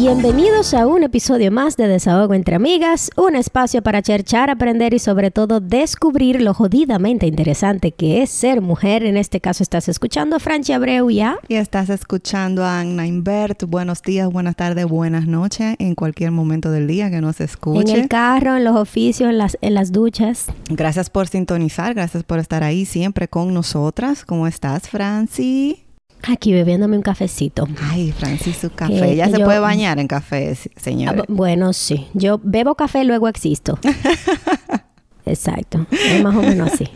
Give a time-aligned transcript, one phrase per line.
[0.00, 4.98] Bienvenidos a un episodio más de Desahogo entre Amigas, un espacio para cherchar, aprender y
[4.98, 9.04] sobre todo descubrir lo jodidamente interesante que es ser mujer.
[9.04, 11.36] En este caso estás escuchando a Francia Abreu ya.
[11.48, 13.64] Y estás escuchando a Anna Invert.
[13.64, 17.92] Buenos días, buenas tardes, buenas noches, en cualquier momento del día que nos escuche.
[17.92, 20.46] En el carro, en los oficios, en las, en las duchas.
[20.70, 24.24] Gracias por sintonizar, gracias por estar ahí siempre con nosotras.
[24.24, 25.89] ¿Cómo estás, Franci?
[26.28, 27.66] Aquí bebiéndome un cafecito.
[27.82, 29.16] Ay, Francis, su café.
[29.16, 31.20] ya se puede bañar en café, señor.
[31.20, 32.08] Ah, bueno, sí.
[32.14, 33.78] Yo bebo café, luego existo.
[35.26, 35.86] Exacto.
[35.90, 36.88] Es más o menos así.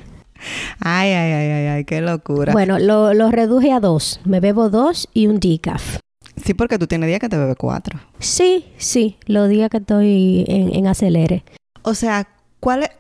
[0.80, 2.52] Ay, ay, ay, ay, ay, qué locura.
[2.52, 4.20] Bueno, lo, lo reduje a dos.
[4.24, 5.98] Me bebo dos y un decaf.
[6.45, 7.98] Sí, porque tú tienes días que te bebes cuatro.
[8.18, 11.45] Sí, sí, los días que estoy en, en acelere.
[11.82, 12.29] O sea,
[12.60, 12.91] ¿cuál es?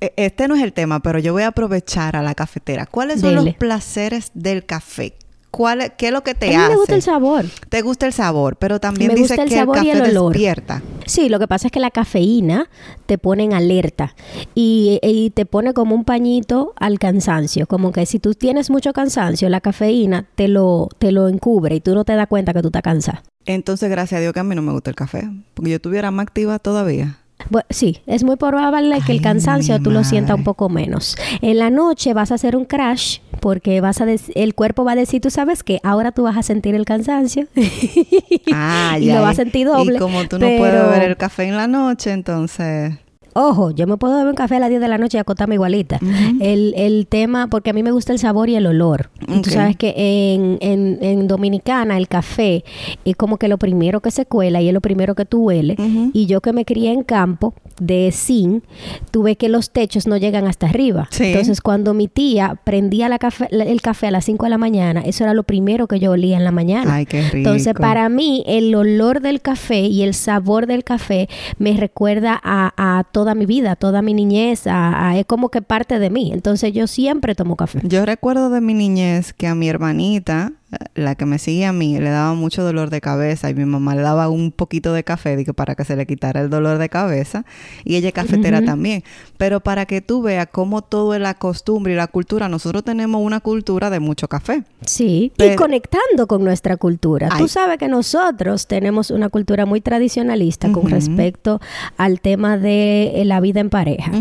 [0.00, 2.86] E, este no es el tema, pero yo voy a aprovechar a la cafetera.
[2.86, 5.14] ¿Cuáles son los placeres del café?
[5.56, 7.44] ¿Cuál, ¿Qué es lo que te a mí me gusta el sabor.
[7.68, 10.82] Te gusta el sabor, pero también dice que el café el despierta.
[11.06, 12.68] Sí, lo que pasa es que la cafeína
[13.06, 14.14] te pone en alerta
[14.54, 17.66] y, y, te pone como un pañito al cansancio.
[17.66, 21.80] Como que si tú tienes mucho cansancio, la cafeína te lo, te lo encubre y
[21.80, 23.22] tú no te das cuenta que tú estás cansada.
[23.46, 26.10] Entonces, gracias a Dios que a mí no me gusta el café, porque yo estuviera
[26.10, 27.18] más activa todavía.
[27.50, 31.16] Bueno, sí, es muy probable que el cansancio tú lo sientas un poco menos.
[31.42, 34.96] En la noche vas a hacer un crash porque vas a el cuerpo va a
[34.96, 37.46] decir, tú sabes que ahora tú vas a sentir el cansancio
[38.52, 39.96] ah, y lo vas a sentir doble.
[39.96, 42.94] Y como tú no puedes beber el café en la noche, entonces
[43.34, 45.56] Ojo, yo me puedo beber un café a las 10 de la noche y acostarme
[45.56, 45.98] igualita.
[46.40, 49.10] el, el, tema, porque a mí me gusta el sabor y el olor.
[49.42, 52.64] Tú sabes que en, en, en, Dominicana el café
[53.04, 55.76] es como que lo primero que se cuela y es lo primero que tú hueles.
[56.12, 58.62] Y yo que me crié en campo de zinc,
[59.10, 61.08] tuve que los techos no llegan hasta arriba.
[61.18, 65.00] Entonces, cuando mi tía prendía la café, el café a las 5 de la mañana,
[65.00, 66.94] eso era lo primero que yo olía en la mañana.
[66.94, 67.36] Ay, qué rico.
[67.38, 71.28] Entonces, para mí, el olor del café y el sabor del café
[71.58, 75.98] me recuerda a, a todo toda mi vida, toda mi niñez, es como que parte
[75.98, 76.30] de mí.
[76.34, 77.80] Entonces yo siempre tomo café.
[77.82, 80.52] Yo recuerdo de mi niñez que a mi hermanita,
[80.94, 83.94] la que me sigue a mí, le daba mucho dolor de cabeza y mi mamá
[83.94, 87.44] le daba un poquito de café para que se le quitara el dolor de cabeza
[87.84, 89.02] y ella es cafetera también.
[89.36, 93.20] Pero para que tú veas cómo todo es la costumbre y la cultura, nosotros tenemos
[93.22, 94.64] una cultura de mucho café.
[94.86, 97.28] Sí, y conectando con nuestra cultura.
[97.36, 101.60] Tú sabes que nosotros tenemos una cultura muy tradicionalista con respecto
[101.96, 104.12] al tema de eh, la vida en pareja.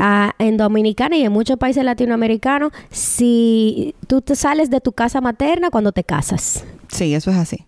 [0.00, 5.20] Ah, en Dominicana y en muchos países latinoamericanos, si tú te sales de tu casa
[5.20, 6.64] materna cuando te casas.
[6.88, 7.64] Sí, eso es así.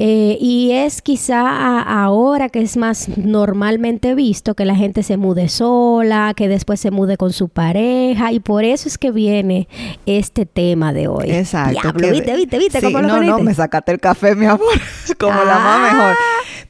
[0.00, 5.48] Eh, y es quizá ahora que es más normalmente visto que la gente se mude
[5.48, 9.66] sola, que después se mude con su pareja, y por eso es que viene
[10.06, 11.30] este tema de hoy.
[11.30, 11.80] Exacto.
[11.80, 14.68] Diablo, viste, viste, viste cómo lo No, no, me sacaste el café, mi amor,
[15.18, 16.12] como la más mejor.
[16.12, 16.16] Ah.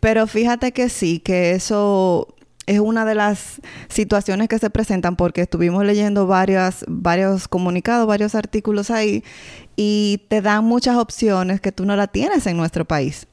[0.00, 2.28] Pero fíjate que sí, que eso
[2.64, 8.34] es una de las situaciones que se presentan porque estuvimos leyendo varias, varios comunicados, varios
[8.34, 9.22] artículos ahí
[9.80, 13.28] y te dan muchas opciones que tú no la tienes en nuestro país.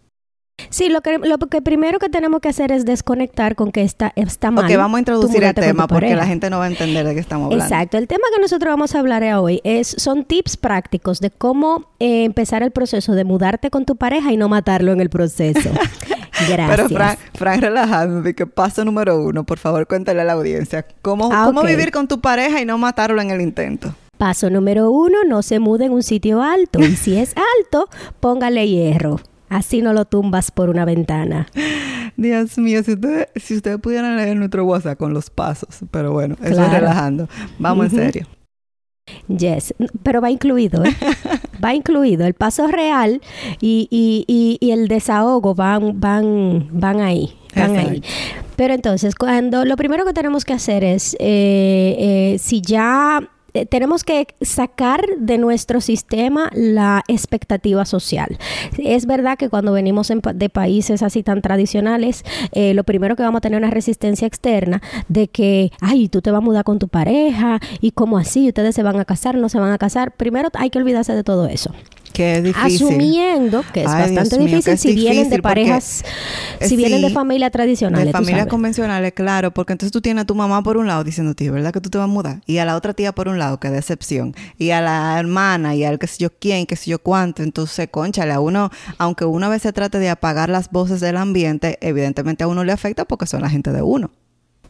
[0.69, 4.13] Sí, lo que, lo que primero que tenemos que hacer es desconectar con que está,
[4.16, 4.66] está mal.
[4.66, 7.19] Ok, vamos a introducir el tema porque la gente no va a entender de qué
[7.19, 7.66] estamos hablando.
[7.66, 7.97] Exacto.
[7.97, 12.25] El tema que nosotros vamos a hablar hoy es, son tips prácticos de cómo eh,
[12.25, 15.72] empezar el proceso de mudarte con tu pareja y no matarlo en el proceso.
[16.47, 16.69] Gracias.
[16.69, 20.85] Pero Fran, Fran relajando, que paso número uno, por favor, cuéntale a la audiencia.
[21.01, 23.95] ¿Cómo, ah, ¿cómo vivir con tu pareja y no matarlo en el intento?
[24.18, 26.80] Paso número uno, no se mude en un sitio alto.
[26.80, 27.90] Y si es alto,
[28.20, 29.20] póngale hierro.
[29.50, 31.48] Así no lo tumbas por una ventana.
[32.18, 36.36] Dios mío, si ustedes si usted pudieran leer nuestro WhatsApp con los pasos, pero bueno,
[36.42, 37.28] eso es relajando.
[37.59, 38.28] Vamos en serio.
[39.28, 40.96] Yes, pero va incluido, ¿eh?
[41.64, 42.25] va incluido.
[42.25, 43.22] El paso real
[43.62, 47.38] y, y, y, el desahogo van, van, van ahí.
[47.56, 48.01] Van ahí.
[48.56, 53.22] Pero entonces, cuando lo primero que tenemos que hacer es, eh, eh, si ya
[53.56, 58.38] eh, tenemos que sacar de nuestro sistema la expectativa social.
[58.78, 63.40] Es verdad que cuando venimos de países así tan tradicionales, eh, lo primero que vamos
[63.40, 66.90] a tener una resistencia externa de que, ay, tú te vas a mudar con tu
[66.90, 70.12] pareja y cómo así, ustedes se van a casar, no se van a casar.
[70.12, 71.72] Primero hay que olvidarse de todo eso.
[72.15, 72.88] Que es difícil.
[72.88, 76.03] Asumiendo que es bastante difícil si vienen de parejas,
[76.62, 78.07] si vienen de familias tradicionales.
[78.07, 81.33] De familias convencionales, claro, porque entonces tú tienes a tu mamá por un lado diciendo,
[81.35, 82.41] tío, ¿verdad que tú te vas a mudar?
[82.45, 84.33] Y a la otra tía por un lado, que decepción.
[84.57, 87.44] Y a la hermana y al que sé yo quién, que sé yo cuánto.
[87.44, 91.77] Entonces, conchale, a uno, aunque uno a veces trate de apagar las voces del ambiente,
[91.81, 94.09] evidentemente a uno le afecta porque son la gente de uno.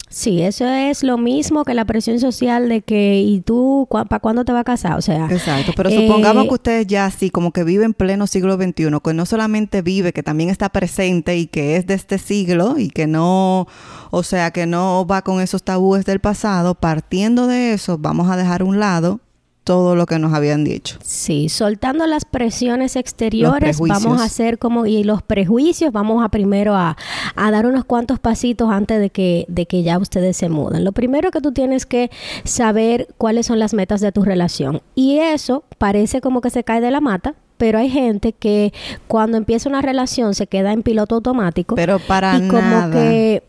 [0.07, 4.46] Sí, eso es lo mismo que la presión social de que, ¿y tú para cuándo
[4.46, 4.98] te vas a casar?
[4.98, 5.28] O sea.
[5.30, 9.00] Exacto, pero supongamos eh, que ustedes ya así, como que vive en pleno siglo XXI,
[9.04, 12.90] que no solamente vive, que también está presente y que es de este siglo y
[12.90, 13.68] que no,
[14.12, 18.38] o sea, que no va con esos tabúes del pasado, partiendo de eso, vamos a
[18.38, 19.19] dejar a un lado
[19.66, 20.98] todo lo que nos habían dicho.
[21.04, 26.76] Sí, soltando las presiones exteriores, vamos a hacer como, y los prejuicios, vamos a primero
[26.76, 26.96] a,
[27.36, 30.84] a, dar unos cuantos pasitos antes de que, de que ya ustedes se muden.
[30.84, 32.12] Lo primero que tú tienes que
[32.44, 34.84] saber cuáles son las metas de tu relación.
[34.94, 38.72] Y eso parece como que se cae de la mata, pero hay gente que
[39.08, 41.74] cuando empieza una relación se queda en piloto automático.
[41.74, 43.42] Pero para y como que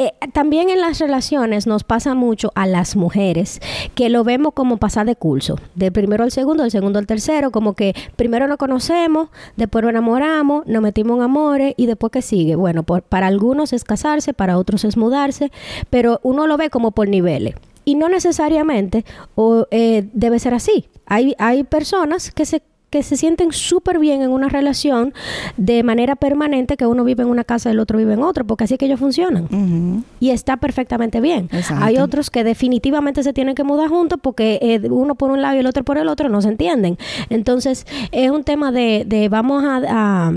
[0.00, 3.60] eh, también en las relaciones nos pasa mucho a las mujeres
[3.94, 7.50] que lo vemos como pasar de curso, del primero al segundo, del segundo al tercero,
[7.50, 12.22] como que primero nos conocemos, después nos enamoramos, nos metimos en amores y después que
[12.22, 12.56] sigue.
[12.56, 15.52] Bueno, para algunos es casarse, para otros es mudarse,
[15.90, 17.56] pero uno lo ve como por niveles.
[17.84, 19.04] Y no necesariamente
[19.34, 20.88] o, eh, debe ser así.
[21.04, 25.14] Hay, hay personas que se que se sienten súper bien en una relación
[25.56, 28.44] de manera permanente, que uno vive en una casa y el otro vive en otra,
[28.44, 30.04] porque así es que ellos funcionan.
[30.18, 31.48] Y está perfectamente bien.
[31.76, 35.56] Hay otros que definitivamente se tienen que mudar juntos porque eh, uno por un lado
[35.56, 36.98] y el otro por el otro no se entienden.
[37.28, 40.32] Entonces, es un tema de, de vamos a,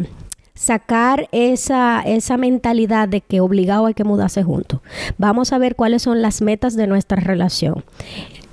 [0.55, 4.81] sacar esa, esa mentalidad de que obligado hay que mudarse juntos.
[5.17, 7.83] Vamos a ver cuáles son las metas de nuestra relación.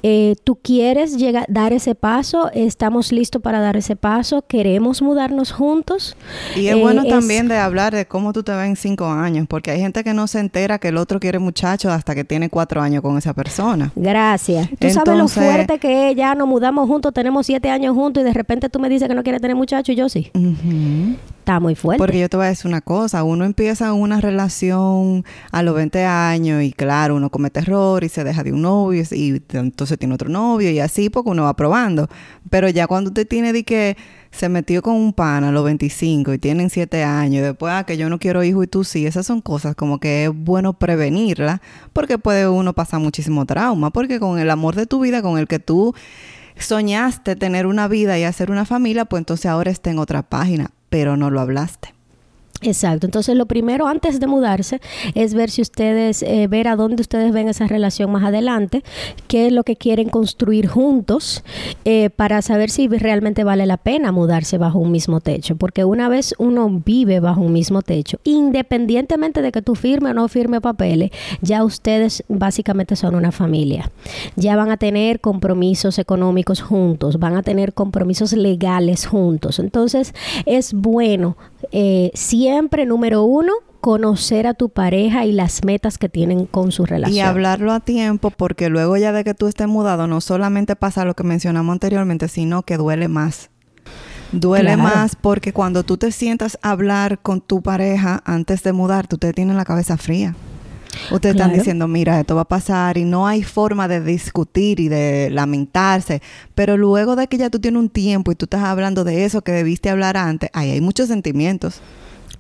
[0.03, 5.53] Eh, tú quieres llegar, dar ese paso, estamos listos para dar ese paso, queremos mudarnos
[5.53, 6.17] juntos.
[6.57, 9.47] Y es bueno eh, también de hablar de cómo tú te ves en cinco años,
[9.49, 12.49] porque hay gente que no se entera que el otro quiere muchacho hasta que tiene
[12.49, 13.93] cuatro años con esa persona.
[13.95, 14.69] Gracias.
[14.79, 18.25] Tú sabes lo fuerte que es, ya nos mudamos juntos, tenemos siete años juntos y
[18.25, 20.31] de repente tú me dices que no quieres tener muchacho y yo sí
[21.59, 21.99] muy fuerte.
[21.99, 26.05] Porque yo te voy a decir una cosa, uno empieza una relación a los 20
[26.05, 30.15] años y claro, uno comete error y se deja de un novio y entonces tiene
[30.15, 32.09] otro novio y así porque uno va probando.
[32.51, 33.97] Pero ya cuando usted tiene de que
[34.31, 37.85] se metió con un pan a los 25 y tienen 7 años y después, ah,
[37.85, 40.73] que yo no quiero hijo y tú sí, esas son cosas como que es bueno
[40.75, 41.61] prevenirla
[41.93, 45.49] porque puede uno pasar muchísimo trauma, porque con el amor de tu vida, con el
[45.49, 45.95] que tú
[46.59, 50.71] soñaste tener una vida y hacer una familia, pues entonces ahora está en otra página
[50.91, 51.95] pero no lo hablaste.
[52.63, 53.07] Exacto.
[53.07, 54.81] Entonces, lo primero antes de mudarse
[55.15, 58.85] es ver si ustedes, eh, ver a dónde ustedes ven esa relación más adelante,
[59.29, 61.43] qué es lo que quieren construir juntos
[61.87, 65.57] eh, para saber si realmente vale la pena mudarse bajo un mismo techo.
[65.57, 70.15] Porque una vez uno vive bajo un mismo techo, independientemente de que tú firme o
[70.15, 71.11] no firme papeles,
[71.41, 73.91] ya ustedes básicamente son una familia.
[74.37, 79.59] Ya van a tener compromisos económicos juntos, van a tener compromisos legales juntos.
[79.59, 80.15] Entonces,
[80.45, 81.37] es bueno
[81.73, 82.50] eh, siempre,
[82.87, 87.17] número uno, conocer a tu pareja y las metas que tienen con su relación.
[87.17, 91.05] Y hablarlo a tiempo porque luego ya de que tú estés mudado no solamente pasa
[91.05, 93.51] lo que mencionamos anteriormente, sino que duele más.
[94.33, 99.09] Duele más porque cuando tú te sientas a hablar con tu pareja antes de mudar,
[99.09, 100.37] tú te tienes la cabeza fría.
[101.11, 104.89] Ustedes están diciendo, mira, esto va a pasar y no hay forma de discutir y
[104.89, 106.23] de lamentarse.
[106.55, 109.43] Pero luego de que ya tú tienes un tiempo y tú estás hablando de eso
[109.43, 111.81] que debiste hablar antes, ahí hay muchos sentimientos.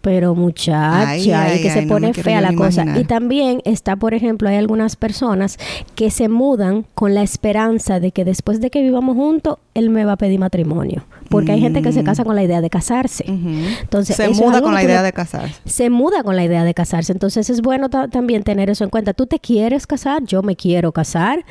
[0.01, 2.85] Pero muchacha, ay, que se pone fea la cosa.
[2.99, 5.59] Y también está, por ejemplo, hay algunas personas
[5.95, 10.05] que se mudan con la esperanza de que después de que vivamos juntos, él me
[10.05, 11.05] va a pedir matrimonio.
[11.31, 13.25] Porque hay gente que se casa con la idea de casarse.
[13.27, 15.61] Entonces, se muda con la idea de casarse.
[15.65, 17.13] Se muda con la idea de casarse.
[17.13, 19.15] Entonces es bueno también tener eso en cuenta.
[19.15, 21.45] Tú te quieres casar, yo me quiero casar.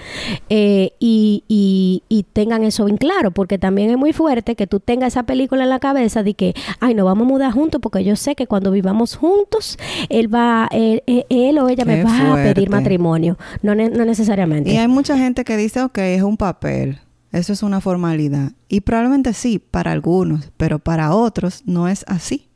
[0.50, 3.32] Eh, y, y, y, tengan eso bien claro.
[3.32, 6.56] Porque también es muy fuerte que tú tengas esa película en la cabeza de que,
[6.82, 9.78] ay, no vamos a mudar juntos porque yo sé que cuando vivamos juntos,
[10.08, 13.38] él va, él, o ella me va a pedir matrimonio.
[13.62, 14.72] No, no necesariamente.
[14.72, 17.00] Y hay mucha gente que dice, ok, es un papel.
[17.34, 18.54] Eso es una formalidad.
[18.70, 22.48] Y probablemente sí, para algunos, pero para otros no es así.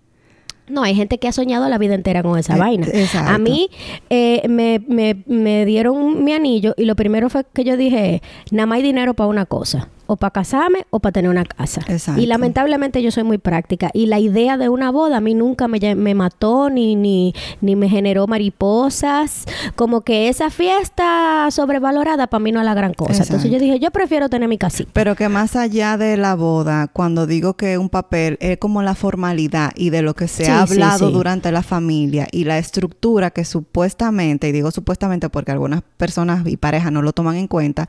[0.70, 2.88] No, hay gente que ha soñado la vida entera con esa eh, vaina.
[3.26, 3.70] A mí
[4.10, 8.66] eh, me, me, me, dieron mi anillo y lo primero fue que yo dije, nada
[8.66, 11.82] más hay dinero para una cosa o para casarme o para tener una casa.
[12.18, 15.68] Y lamentablemente yo soy muy práctica y la idea de una boda a mí nunca
[15.68, 19.46] me, me mató ni, ni, ni me generó mariposas.
[19.76, 23.24] Como que esa fiesta sobrevalorada para mí no es la gran cosa.
[23.24, 24.92] Entonces yo dije, yo prefiero tener mi casita.
[24.94, 28.96] Pero que más allá de la boda, cuando digo que un papel es como la
[28.96, 33.46] formalidad y de lo que se ha hablado durante la familia y la estructura que
[33.46, 37.88] supuestamente, y digo supuestamente porque algunas personas y parejas no lo toman en cuenta,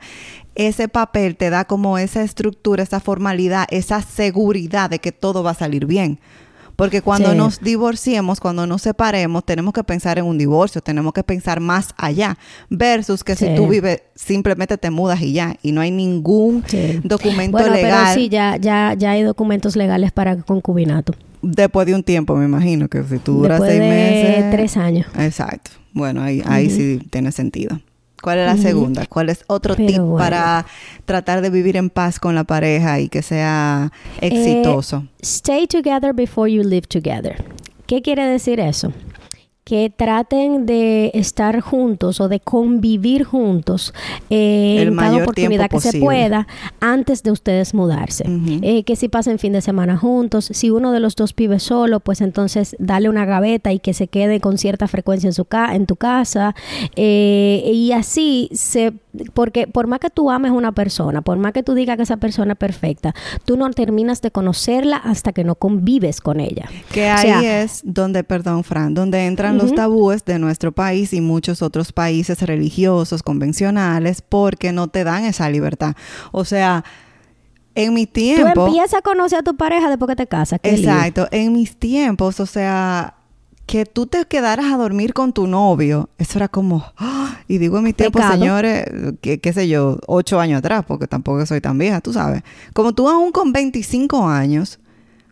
[0.55, 5.51] ese papel te da como esa estructura, esa formalidad, esa seguridad de que todo va
[5.51, 6.19] a salir bien.
[6.75, 7.37] Porque cuando Sí.
[7.37, 11.89] nos divorciemos, cuando nos separemos, tenemos que pensar en un divorcio, tenemos que pensar más
[11.95, 12.37] allá.
[12.69, 13.45] Versus que Sí.
[13.47, 15.55] si tú vives, simplemente te mudas y ya.
[15.63, 16.99] Y no hay ningún Sí.
[17.01, 18.03] documento Bueno, legal.
[18.07, 21.13] pero sí, ya, ya, ya hay documentos legales para concubinato.
[21.41, 24.51] Después de un tiempo, me imagino que si tú duras Después seis de meses.
[24.51, 25.07] tres años.
[25.17, 25.71] Exacto.
[25.93, 27.79] Bueno, ahí, ahí sí tiene sentido.
[28.25, 29.05] ¿Cuál es la segunda?
[29.05, 30.17] ¿Cuál es otro Pero tip bueno.
[30.17, 30.65] para
[31.05, 35.05] tratar de vivir en paz con la pareja y que sea exitoso?
[35.21, 37.35] Stay together before you live together.
[37.85, 38.91] ¿Qué quiere decir eso?
[39.65, 43.95] Que traten de estar juntos o de convivir juntos
[44.29, 46.05] eh, en cada oportunidad que se posible.
[46.05, 46.47] pueda
[46.79, 48.25] antes de ustedes mudarse.
[48.61, 51.99] Eh, que si pasen fin de semana juntos, si uno de los dos vive solo,
[51.99, 55.73] pues entonces dale una gaveta y que se quede con cierta frecuencia en, su ca
[55.73, 56.53] en tu casa.
[56.95, 58.93] Eh, y así, se,
[59.33, 62.03] porque por más que tú ames a una persona, por más que tú digas que
[62.03, 66.69] esa persona es perfecta, tú no terminas de conocerla hasta que no convives con ella.
[66.91, 71.13] Que O ahí sea, es donde, perdón, Fran, donde entran los tabúes de nuestro país
[71.13, 75.95] y muchos otros países religiosos, convencionales, porque no te dan esa libertad.
[76.31, 76.83] O sea,
[77.75, 78.67] en mi Tú tiempo...
[78.67, 80.59] empiezas a conocer a tu pareja después que te casas.
[80.63, 80.73] lío.
[80.73, 81.27] Exacto.
[81.31, 83.15] En mis tiempos, o sea,
[83.65, 87.37] que tú te quedaras a dormir con tu novio, eso era como, ¡ah!
[87.47, 88.39] y digo en mis tiempos, Pecado.
[88.39, 88.85] señores,
[89.21, 92.43] que, qué sé yo, ocho años atrás, porque tampoco soy tan vieja, tú sabes.
[92.73, 94.79] Como tú aún con 25 años,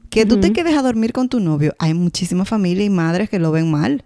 [0.09, 3.39] que tú te quedes a dormir con tu novio, hay muchísimas familias y madres que
[3.39, 4.03] lo ven mal.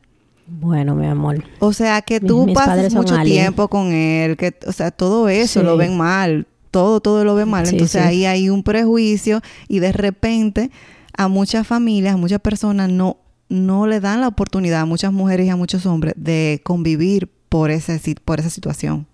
[0.48, 1.44] Bueno, mi amor.
[1.60, 3.42] O sea, que tú mis son mucho alien.
[3.44, 5.66] tiempo con él, que, o sea, todo eso Sí.
[5.66, 7.66] lo ven mal, todo, todo lo ven mal.
[7.66, 8.08] Sí, Entonces sí.
[8.08, 10.72] ahí hay un prejuicio y de repente
[11.18, 13.18] a muchas familias, a muchas personas no,
[13.50, 17.70] no le dan la oportunidad a muchas mujeres y a muchos hombres de convivir por,
[17.72, 19.06] ese, por esa situación.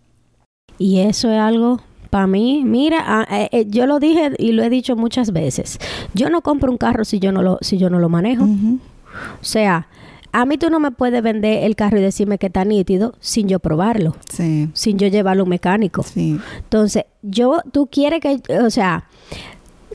[0.77, 4.61] Y eso es algo para mí, mira, ah, eh, eh, yo lo dije y lo
[4.63, 5.79] he dicho muchas veces.
[6.13, 8.43] Yo no compro un carro si yo no lo si yo no lo manejo.
[8.43, 9.87] O sea,
[10.33, 13.47] a mí tú no me puedes vender el carro y decirme que está nítido sin
[13.47, 16.03] yo probarlo, Sí, sin yo llevarlo a un mecánico.
[16.03, 16.39] sí.
[16.57, 19.05] Entonces, yo tú quieres que, o sea,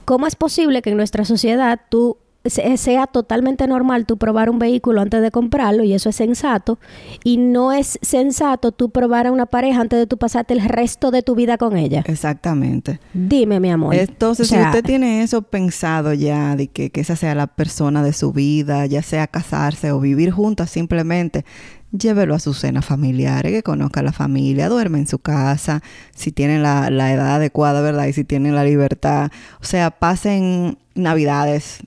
[0.04, 2.16] ¿cómo es posible que en nuestra sociedad tú
[2.48, 6.78] sea totalmente normal tú probar un vehículo antes de comprarlo y eso es sensato
[7.24, 11.10] y no es sensato tú probar a una pareja antes de tú pasarte el resto
[11.10, 12.02] de tu vida con ella?
[12.06, 13.00] Exactamente.
[13.12, 13.94] Dime, mi amor.
[13.94, 17.46] Entonces, O sea, si usted tiene eso pensado ya, de que, que esa sea la
[17.46, 21.44] persona de su vida, ya sea casarse o vivir juntas simplemente,
[21.92, 25.82] llévelo a su cena familiar, que conozca a la familia, duerme en su casa,
[26.14, 28.06] si tienen la, la edad adecuada, ¿verdad?
[28.06, 29.30] Y si tienen la libertad.
[29.60, 31.80] O sea, pasen navidades,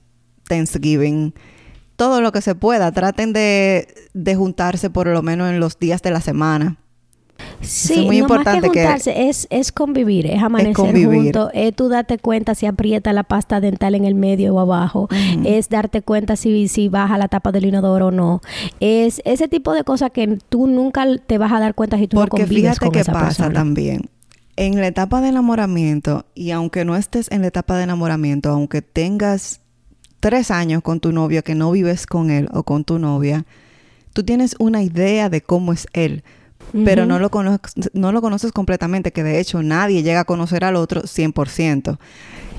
[0.48, 1.34] Thanksgiving,
[1.96, 2.92] todo lo que se pueda.
[2.92, 6.78] Traten de, de juntarse por lo menos en los días de la semana.
[7.60, 11.50] Sí, es muy no importante más que que- juntarse, es, es convivir, es amanecer juntos,
[11.54, 15.08] es tú darte cuenta si aprieta la pasta dental en el medio o abajo,
[15.44, 18.42] es darte cuenta si, si baja la tapa del inodoro o no,
[18.78, 22.16] es ese tipo de cosas que tú nunca te vas a dar cuenta si tú
[22.16, 23.54] no Porque convives fíjate con qué esa pasa persona.
[23.54, 24.02] también.
[24.54, 28.82] En la etapa de enamoramiento, y aunque no estés en la etapa de enamoramiento, aunque
[28.82, 29.61] tengas
[30.22, 33.44] tres años con tu novio que no vives con él o con tu novia,
[34.12, 36.22] tú tienes una idea de cómo es él,
[36.84, 40.64] pero no lo, conoces, no lo conoces completamente, que de hecho nadie llega a conocer
[40.64, 41.98] al otro 100%.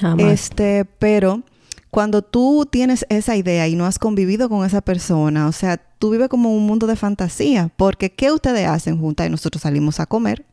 [0.01, 0.25] Jamás.
[0.25, 1.41] Este, pero
[1.89, 6.10] cuando tú tienes esa idea y no has convivido con esa persona, o sea, tú
[6.10, 9.27] vives como un mundo de fantasía, porque ¿qué ustedes hacen juntas?
[9.27, 10.46] Y nosotros salimos a comer,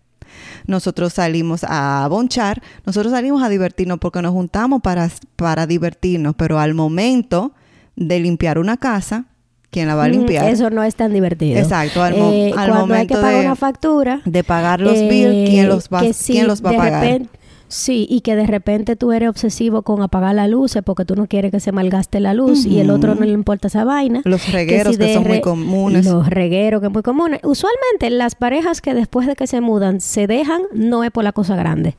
[0.71, 6.59] nosotros salimos a bonchar, nosotros salimos a divertirnos porque nos juntamos para, para divertirnos, pero
[6.59, 7.53] al momento
[7.97, 9.27] de limpiar una casa,
[9.71, 10.49] ¿quién la va a Mm, limpiar?
[10.51, 11.59] Eso no es tan divertido.
[11.59, 14.81] Exacto, al mo- Eh, al cuando hay que momento pagar de- una factura, de pagar
[14.81, 17.03] los eh, bills, ¿quién los va, que si ¿quién los va a pagar?
[17.05, 17.39] repente-
[17.71, 21.27] sí, y que de repente tú eres obsesivo con apagar las luces porque tú no
[21.27, 24.21] quieres que se malgaste la luz y el otro no le importa esa vaina.
[24.25, 26.05] Los regueros que, son muy comunes.
[26.05, 27.41] Los regueros que son muy comunes.
[27.43, 31.33] Usualmente las parejas que después de que se mudan se dejan no es por la
[31.33, 31.97] cosa grande,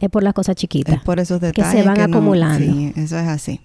[0.00, 0.94] es por la cosa chiquita.
[0.94, 2.72] Es por esos que detalles se van acumulando.
[2.72, 3.60] sí, eso es así.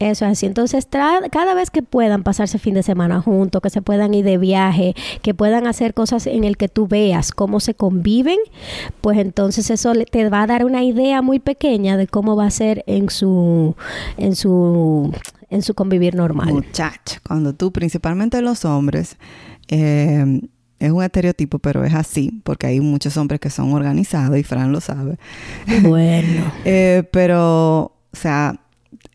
[0.00, 0.46] Eso es así.
[0.46, 4.24] Entonces, tra- cada vez que puedan pasarse fin de semana juntos, que se puedan ir
[4.24, 8.38] de viaje, que puedan hacer cosas en el que tú veas cómo se conviven,
[9.02, 12.50] pues entonces eso te va a dar una idea muy pequeña de cómo va a
[12.50, 13.76] ser en su
[14.16, 15.12] en su
[15.50, 16.52] en su convivir normal.
[16.52, 19.16] Muchacho, cuando tú, principalmente los hombres,
[19.68, 20.40] eh,
[20.78, 24.72] es un estereotipo, pero es así, porque hay muchos hombres que son organizados y Fran
[24.72, 25.18] lo sabe.
[25.82, 28.60] Bueno, Eh, pero, o sea,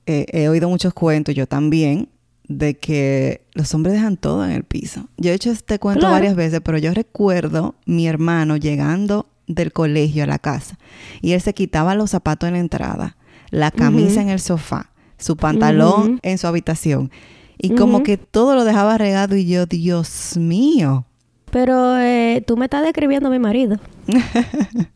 [0.06, 2.10] eh, he oído muchos cuentos, yo también,
[2.48, 5.08] de que los hombres dejan todo en el piso.
[5.18, 6.14] Yo he hecho este cuento Claro.
[6.14, 10.78] varias veces, pero yo recuerdo mi hermano llegando del colegio a la casa
[11.22, 13.18] y él se quitaba los zapatos en la entrada,
[13.52, 17.10] la camisa en el sofá, su pantalón en su habitación.
[17.58, 21.06] Y como que todo lo dejaba regado y yo, Dios mío.
[21.52, 23.78] Pero eh, tú me estás describiendo a mi marido.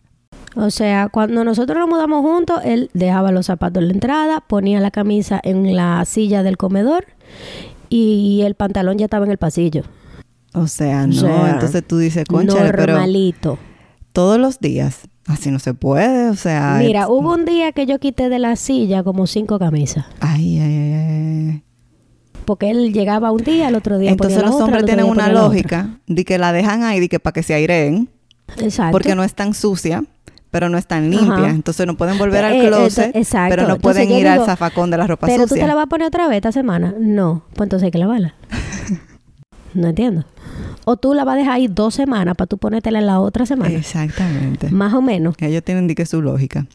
[0.56, 4.80] o sea, cuando nosotros nos mudamos juntos, él dejaba los zapatos en la entrada, ponía
[4.80, 7.06] la camisa en la silla del comedor
[7.90, 9.84] y el pantalón ya estaba en el pasillo.
[10.54, 11.14] O sea, no.
[11.14, 13.58] sea, Entonces tú dices, concha, pero Normalito.
[14.14, 15.02] todos los días.
[15.28, 16.78] Así no se puede, o sea.
[16.80, 20.06] Mira, hubo un día que yo quité de la silla como cinco camisas.
[20.20, 21.64] Ay, ay, ay, ay.
[22.46, 26.00] Porque él llegaba un día, el otro día Entonces ponía los hombres tienen una lógica
[26.08, 28.10] de que la dejan ahí, de que para que se aireen,
[28.58, 28.92] Exacto.
[28.92, 30.04] porque no es tan sucia,
[30.52, 31.34] pero no es tan limpia.
[31.36, 31.50] Ajá.
[31.50, 33.56] Entonces no pueden volver Eh, al eh, closet, exacto.
[33.56, 35.64] pero no pueden ir al zafacón de la ropa Pero tú sucia.
[35.64, 36.94] te la vas a poner otra vez esta semana.
[37.00, 38.34] No, pues entonces hay que lavarla.
[39.74, 40.26] no entiendo.
[40.86, 43.46] O tú la vas a dejar ahí dos semanas para tú ponértela en la otra
[43.46, 43.76] semana.
[43.76, 44.70] Exactamente.
[44.72, 45.36] Más o menos.
[45.40, 46.66] Ellos tienen que su lógica.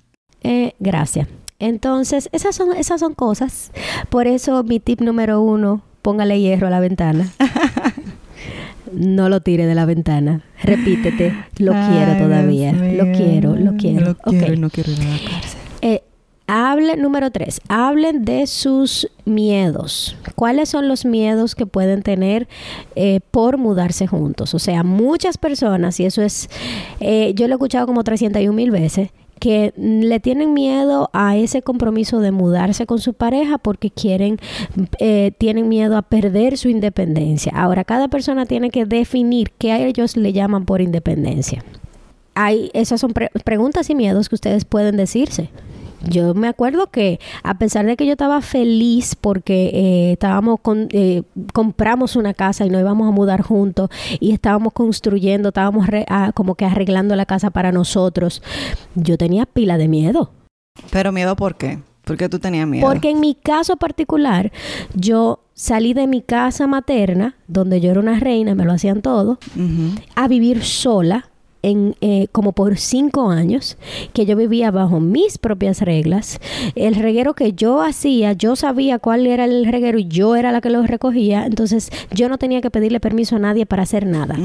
[0.42, 1.26] Eh, gracias.
[1.58, 3.72] Entonces, esas son, esas son cosas.
[4.10, 7.28] Por eso mi tip número uno, póngale hierro a la ventana.
[8.92, 10.42] no lo tire de la ventana.
[10.62, 12.72] Repítete, lo quiero todavía.
[12.72, 13.56] Lo quiero,
[14.00, 14.16] lo quiero.
[14.24, 14.54] Ok.
[14.54, 15.60] y no quiero ir a la cárcel.
[15.82, 16.02] Eh,
[16.46, 20.16] hablen, número tres, hablen de sus miedos.
[20.34, 22.48] ¿Cuáles son los miedos que pueden tener
[22.96, 24.54] eh, por mudarse juntos?
[24.54, 26.48] O sea, muchas personas, y eso es,
[27.00, 31.36] eh, yo lo he escuchado como 301 mil veces, que mm, le tienen miedo a
[31.36, 34.38] ese compromiso de mudarse con su pareja porque quieren,
[34.98, 37.52] eh, tienen miedo a perder su independencia.
[37.54, 41.64] Ahora, cada persona tiene que definir qué a ellos le llaman por independencia
[42.34, 45.50] hay, esas son pre- preguntas y miedos que ustedes pueden decirse.
[46.06, 50.88] Yo me acuerdo que a pesar de que yo estaba feliz porque eh, estábamos con,
[50.92, 51.22] eh,
[51.54, 53.88] compramos una casa y nos íbamos a mudar juntos
[54.20, 58.42] y estábamos construyendo, estábamos re- ah, como que arreglando la casa para nosotros,
[58.94, 60.30] yo tenía pila de miedo.
[60.90, 61.78] Pero miedo, ¿por qué?
[62.04, 62.86] Porque tú tenías miedo.
[62.86, 64.52] Porque en mi caso particular,
[64.94, 69.38] yo salí de mi casa materna, donde yo era una reina, me lo hacían todo,
[70.16, 71.30] a vivir sola
[71.64, 73.76] en, eh, como por cinco años,
[74.12, 76.40] que yo vivía bajo mis propias reglas.
[76.74, 80.60] El reguero que yo hacía, yo sabía cuál era el reguero y yo era la
[80.60, 84.36] que lo recogía, entonces yo no tenía que pedirle permiso a nadie para hacer nada.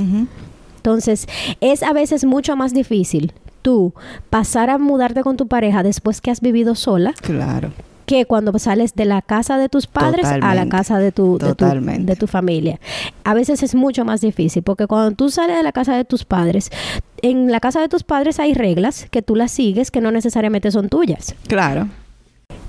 [0.78, 1.28] Entonces,
[1.60, 3.94] es a veces mucho más difícil tú
[4.30, 7.72] pasar a mudarte con tu pareja después que has vivido sola Claro.
[8.10, 11.54] Que cuando sales de la casa de tus padres a la casa de tu, de
[11.54, 12.80] tu, de tu familia.
[13.24, 16.26] A veces es mucho más difícil porque cuando tú sales de la casa de tus
[16.26, 16.72] padres,
[17.22, 20.72] en la casa de tus padres hay reglas que tú las sigues que no necesariamente
[20.72, 21.36] son tuyas.
[21.48, 21.88] Claro.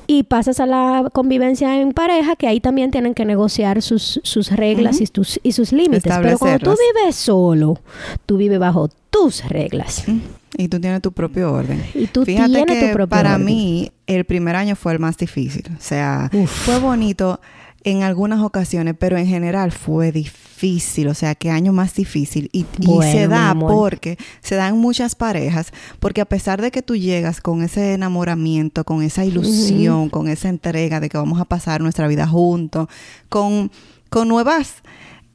[0.07, 4.53] Y pasas a la convivencia en pareja, que ahí también tienen que negociar sus, sus
[4.53, 6.13] reglas y, tus, y sus límites.
[6.21, 7.79] Pero cuando tú vives solo,
[8.27, 10.07] tú vives bajo tus reglas.
[10.07, 10.19] Mm.
[10.57, 11.85] Y tú tienes tu propio orden.
[11.95, 13.47] Y tú Fíjate tienes que tu propio para orden.
[13.47, 15.65] mí el primer año fue el más difícil.
[15.77, 16.51] O sea, Uf.
[16.51, 17.41] fue bonito
[17.85, 21.09] en algunas ocasiones, pero en general fue difícil.
[21.09, 22.51] O sea, qué año más difícil.
[22.53, 22.67] Y,
[23.03, 27.63] se da porque se dan muchas parejas, porque a pesar de que tú llegas con
[27.63, 32.27] ese enamoramiento, con esa ilusión, con esa entrega de que vamos a pasar nuestra vida
[32.27, 32.89] juntos,
[33.29, 33.71] con,
[34.11, 34.83] con nuevas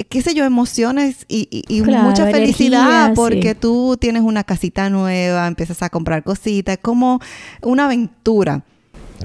[0.09, 3.57] qué sé yo, emociones y, y- y Claro, mucha felicidad energía, porque sí.
[3.61, 7.19] tú tienes una casita nueva, empiezas a comprar cositas, es como
[7.61, 8.63] una aventura.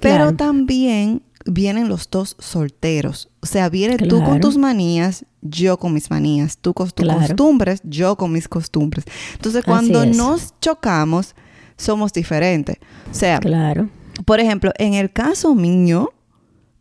[0.00, 3.28] Pero también vienen los dos solteros.
[3.40, 7.80] O sea, viene tú con tus manías, yo con mis manías, tú con tus costumbres,
[7.84, 9.04] yo con mis costumbres.
[9.34, 11.34] Entonces, cuando nos chocamos,
[11.76, 12.76] somos diferentes.
[13.10, 13.88] O sea, Claro.
[14.24, 16.12] por ejemplo, en el caso mío,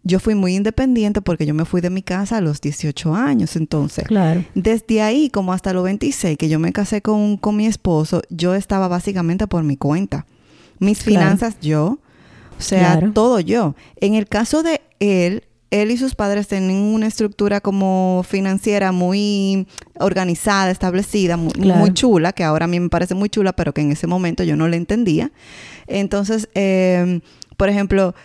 [0.10, 3.56] yo fui muy independiente porque yo me fui de mi casa a los 18 años.
[3.56, 4.44] Entonces, Claro.
[4.56, 8.56] desde ahí, como hasta los 26, que yo me casé con, con mi esposo, yo
[8.56, 10.26] estaba básicamente por mi cuenta.
[10.80, 11.22] Mis Claro.
[11.22, 12.00] finanzas yo,
[12.58, 13.12] o sea, Claro.
[13.14, 13.76] todo yo.
[14.02, 19.68] En el caso de él, él y sus padres tenían una estructura como financiera muy
[20.00, 21.80] organizada, establecida, muy, Claro.
[21.82, 24.44] muy chula, que ahora a mí me parece muy chula, pero que en ese momento
[24.44, 25.32] yo no la entendía.
[25.88, 27.20] Entonces, eh,
[27.58, 28.16] por ejemplo,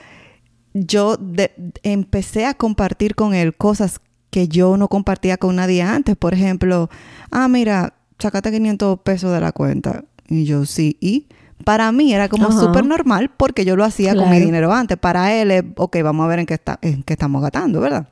[0.75, 6.17] yo de- empecé a compartir con él cosas que yo no compartía con nadie antes.
[6.17, 6.91] Por ejemplo,
[7.31, 10.05] ah, mira, sacate 500 pesos de la cuenta.
[10.29, 11.29] Y yo, sí, y
[11.65, 12.59] para mí era como Ajá.
[12.61, 14.99] súper normal porque yo lo hacía con mi dinero antes.
[14.99, 18.09] Para él es, ok, vamos a ver en qué, está, en qué estamos gastando, ¿verdad?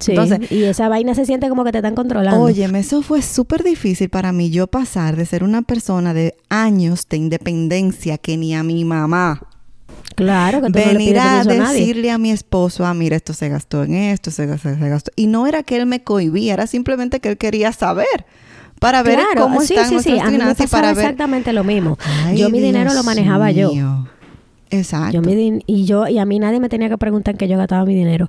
[0.00, 0.12] Sí.
[0.12, 2.40] Entonces- y esa vaina se siente como que te están controlando.
[2.42, 7.06] Óyeme, eso fue súper difícil para mí yo pasar de ser una persona de años
[7.08, 9.42] de independencia que ni a mi mamá
[10.14, 13.48] Claro, que tú no le venir a decirle a mi esposo, ah, mira, esto se
[13.48, 15.10] gastó en esto, se gastó, se gastó.
[15.16, 18.06] Y no era que él me cohibía, era simplemente que él quería saber
[18.80, 20.10] para ver Claro, cómo sí, están sí, sí.
[20.10, 21.04] nuestras A mí me para ver.
[21.04, 21.98] exactamente lo mismo.
[22.24, 23.72] Ay, yo mi dinero lo manejaba yo.
[24.70, 25.12] Exacto.
[25.12, 27.56] Yo mi y yo y a mí nadie me tenía que preguntar en qué yo
[27.56, 28.28] gastaba mi dinero.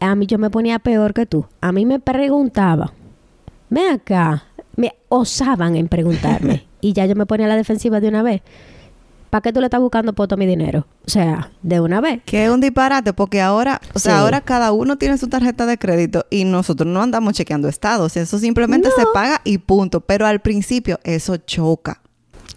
[0.00, 1.46] A mí yo me ponía peor que tú.
[1.60, 2.92] A mí me preguntaba,
[3.70, 8.08] ven acá, me osaban en preguntarme y ya yo me ponía a la defensiva de
[8.08, 8.42] una vez.
[9.36, 10.86] ¿Para qué tú le estás buscando por todo mi dinero?
[11.06, 12.22] O sea, de una vez.
[12.24, 14.18] Que es un disparate, porque ahora, o sea, Sí.
[14.22, 18.16] ahora cada uno tiene su tarjeta de crédito y nosotros no andamos chequeando estados.
[18.16, 20.00] Eso simplemente se paga y punto.
[20.00, 22.00] Pero al principio eso choca.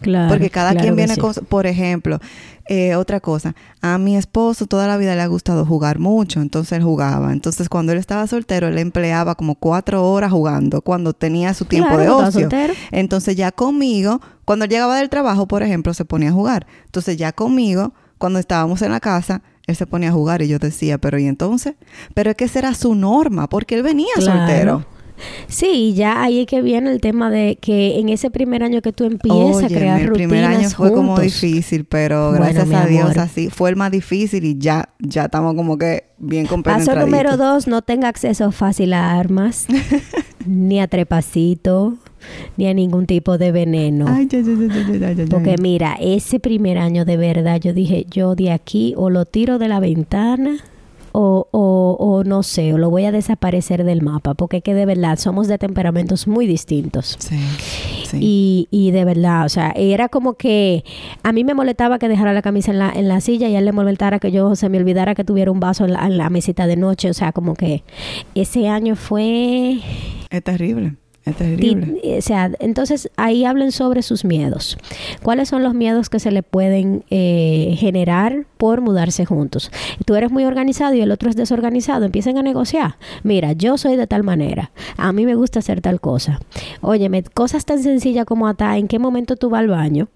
[0.02, 0.30] Claro.
[0.30, 1.22] Porque cada claro quien viene sí.
[1.22, 1.34] con...
[1.34, 2.20] Por ejemplo,
[2.68, 3.56] eh, otra cosa.
[3.82, 6.42] A mi esposo toda la vida le ha gustado jugar mucho.
[6.42, 7.34] Entonces él jugaba.
[7.34, 11.90] Entonces cuando él estaba soltero, él empleaba como cuatro horas jugando cuando tenía su tiempo
[11.96, 12.40] Claro, de ocio.
[12.42, 12.74] soltero.
[12.92, 16.68] Entonces ya conmigo, cuando él llegaba del trabajo, por ejemplo, se ponía a jugar.
[16.86, 20.58] Entonces ya conmigo, cuando estábamos en la casa, él se ponía a jugar y yo
[20.60, 21.76] decía, pero ¿y entonces?
[22.14, 24.40] Pero es que esa era su norma, porque él venía Claro.
[24.40, 24.86] soltero.
[25.48, 28.94] Sí, ya ahí es que viene el tema de que en ese primer año que
[28.94, 32.86] tú empiezas a crear el rutinas primer año fue como difícil, pero Bueno, gracias a
[32.86, 37.38] Dios así fue el más difícil y ya ya estamos como que bien Paso número
[37.38, 39.68] dos, no tenga acceso fácil a armas,
[40.46, 41.98] ni a trepacito,
[42.58, 44.06] ni a ningún tipo de veneno.
[44.10, 45.26] Ay, ya, ya, ya.
[45.30, 49.60] Porque mira, ese primer año de verdad, yo dije, yo de aquí o lo tiro
[49.60, 50.58] de la ventana
[51.12, 54.74] o, o, o no sé, o lo voy a desaparecer del mapa, porque es que
[54.74, 57.16] de verdad somos de temperamentos muy distintos.
[57.20, 57.40] Sí,
[58.06, 58.18] sí.
[58.20, 60.84] Y, y de verdad, o sea, era como que
[61.24, 63.60] a mí me molestaba que dejara la camisa en la, en la silla y a
[63.60, 66.18] él le molestara que yo se me olvidara que tuviera un vaso en la, en
[66.18, 67.10] la mesita de noche.
[67.10, 67.84] O sea, como que
[68.36, 69.80] ese año fue
[70.30, 70.96] Es terrible,
[71.30, 72.18] es Di- terrible.
[72.18, 74.78] O sea, entonces ahí hablen sobre sus miedos.
[75.24, 79.72] ¿Cuáles son los miedos que se le pueden eh, generar por mudarse juntos?
[80.06, 82.06] Tú eres muy organizado y el otro es desorganizado.
[82.06, 82.96] Empiecen a negociar.
[83.24, 84.72] Mira, yo soy de tal manera.
[84.98, 86.40] A mí me gusta hacer tal cosa.
[86.82, 90.08] Óyeme, cosas tan sencillas como hasta en qué momento tú vas al baño.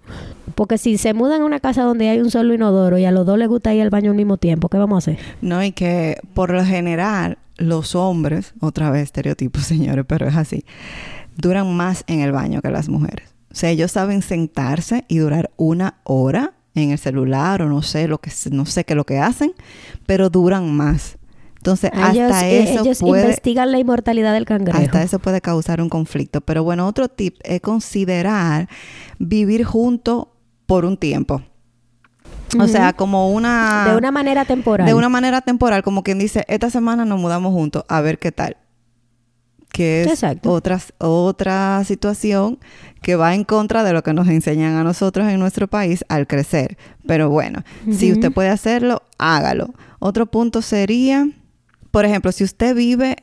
[0.55, 3.25] Porque si se mudan a una casa donde hay un solo inodoro y a los
[3.25, 5.23] dos les gusta ir al baño al mismo tiempo, ¿qué vamos a hacer?
[5.41, 10.65] No, y que por lo general los hombres, otra vez estereotipos, señores, pero es así,
[11.35, 13.33] duran más en el baño que las mujeres.
[13.51, 18.07] O sea, ellos saben sentarse y durar una hora en el celular o no sé
[18.07, 19.53] lo que no sé qué lo que hacen,
[20.07, 21.17] pero duran más.
[21.57, 24.79] Entonces, ellos, hasta eh, eso ellos puede investigan la inmortalidad del cangrejo.
[24.79, 26.41] hasta eso puede causar un conflicto.
[26.41, 28.67] Pero bueno, otro tip es considerar
[29.17, 30.27] vivir juntos
[30.65, 31.41] por un tiempo.
[32.59, 33.85] O sea, como una...
[33.89, 34.87] de una manera temporal.
[34.87, 38.31] De una manera temporal, como quien dice, esta semana nos mudamos juntos, a ver qué
[38.31, 38.57] tal.
[39.71, 40.51] Que es Exacto.
[40.51, 42.59] otra, otra situación
[43.01, 46.27] que va en contra de lo que nos enseñan a nosotros en nuestro país al
[46.27, 46.77] crecer.
[47.07, 49.73] Pero bueno, si usted puede hacerlo, hágalo.
[49.99, 51.27] Otro punto sería,
[51.89, 53.17] por ejemplo, si usted vive,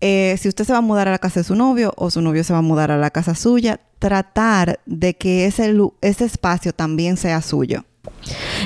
[0.00, 2.22] eh, si usted se va a mudar a la casa de su novio o su
[2.22, 6.72] novio se va a mudar a la casa suya, tratar de que ese, ese espacio
[6.72, 7.84] también sea suyo.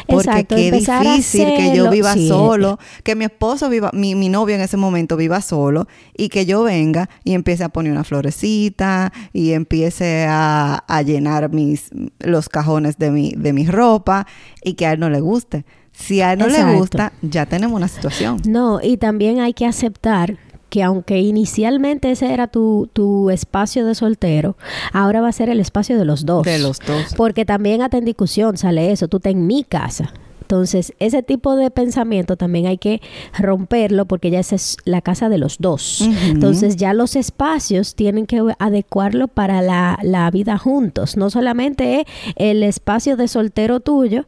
[0.07, 4.29] Porque Exacto, qué difícil que yo viva sí, solo, que mi esposo viva, mi, mi
[4.29, 8.05] novio en ese momento viva solo y que yo venga y empiece a poner una
[8.05, 14.27] florecita y empiece a, a llenar mis, los cajones de mi, de mi ropa
[14.63, 15.65] y que a él no le guste.
[15.93, 18.39] Si a él no le gusta, ya tenemos una situación.
[18.47, 20.39] No, y también hay que aceptar
[20.73, 24.57] que aunque inicialmente ese era tu, tu espacio de soltero,
[24.95, 26.47] ahora va a ser el espacio de los dos.
[26.47, 27.13] De los dos.
[27.15, 30.15] Porque también hasta en discusión sale eso, tú estás en mi casa.
[30.41, 33.03] Entonces, ese tipo de pensamiento también hay que
[33.39, 36.09] romperlo porque ya esa es la casa de los dos.
[36.27, 41.19] Entonces, ya los espacios tienen que adecuarlo para la, la vida juntos.
[41.19, 42.07] No solamente
[42.37, 44.25] el espacio de soltero tuyo,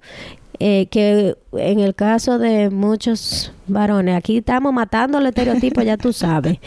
[0.61, 6.13] eh, que en el caso de muchos varones, aquí estamos matando el estereotipo, ya tú
[6.13, 6.59] sabes.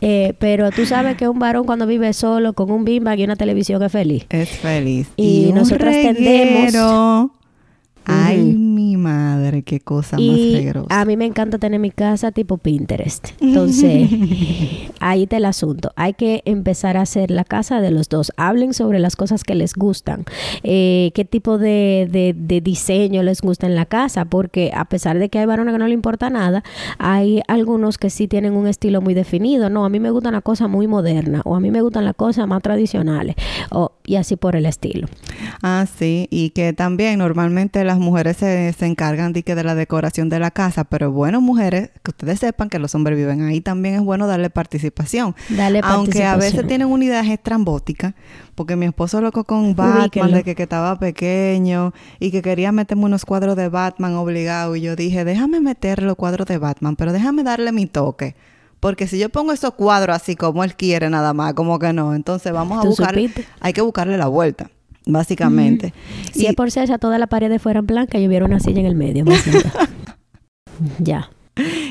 [0.00, 3.36] Eh, pero tú sabes que un varón cuando vive solo con un beanbag y una
[3.36, 4.26] televisión es feliz.
[4.30, 5.08] Es feliz.
[5.16, 7.30] Y un nosotras tendemos-
[8.06, 11.00] Ay, mi madre, qué cosa más Y reguerosa.
[11.00, 13.28] a mí me encanta tener mi casa tipo Pinterest.
[13.40, 14.08] Entonces,
[15.00, 15.92] ahí está el asunto.
[15.96, 18.32] Hay que empezar a hacer la casa de los dos.
[18.36, 20.24] Hablen sobre las cosas que les gustan.
[20.62, 24.24] Eh, qué tipo de, de- de diseño les gusta en la casa.
[24.24, 26.62] Porque a pesar de que hay varones que no le importa nada,
[26.98, 29.68] hay algunos que sí tienen un estilo muy definido.
[29.70, 31.42] No, a mí me gustan las cosas muy modernas.
[31.44, 33.34] O a mí me gustan las cosas más tradicionales.
[33.70, 35.08] O, y así por el estilo.
[35.62, 39.74] Ah, sí, y que también normalmente las mujeres se, se encargan de, que de la
[39.74, 43.60] decoración de la casa, pero bueno, mujeres, que ustedes sepan que los hombres viven ahí,
[43.60, 45.34] también es bueno darle participación.
[45.48, 48.14] Dale Aunque a veces tienen una idea estrambótica,
[48.54, 50.36] porque mi esposo loco con Batman, Ubíquenlo.
[50.36, 54.80] de que, que estaba pequeño y que quería meterme unos cuadros de Batman obligado, y
[54.80, 58.34] yo dije, déjame meter los cuadros de Batman, pero déjame darle mi toque.
[58.80, 62.14] Porque si yo pongo esos cuadros así como él quiere nada más, como que no,
[62.14, 63.46] entonces vamos a ¿Tú buscar, supiste?
[63.60, 64.70] hay que buscarle la vuelta.
[65.06, 65.94] Básicamente.
[66.32, 68.86] Si Y- es por César, todas las paredes fueran blancas y hubiera una silla en
[68.86, 69.24] el medio.
[70.98, 71.30] ya.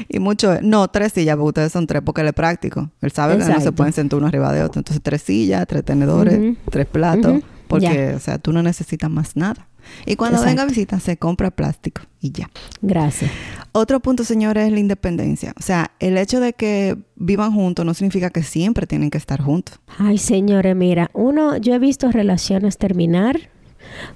[0.07, 2.91] Y mucho, no, tres sillas, porque ustedes son tres, porque él es práctico.
[3.01, 4.79] Él sabe que no se pueden sentar uno arriba de otro.
[4.79, 9.67] Entonces, tres sillas, tres tenedores, tres platos, porque, o sea, tú no necesitas más nada.
[10.05, 10.69] Y cuando venga Exacto.
[10.69, 12.49] visita, se compra plástico y ya.
[12.81, 13.31] Gracias.
[13.71, 15.53] Otro punto, señores, es la independencia.
[15.59, 19.41] O sea, el hecho de que vivan juntos no significa que siempre tienen que estar
[19.41, 19.79] juntos.
[19.97, 23.49] Ay, señores, mira, uno, yo he visto relaciones terminar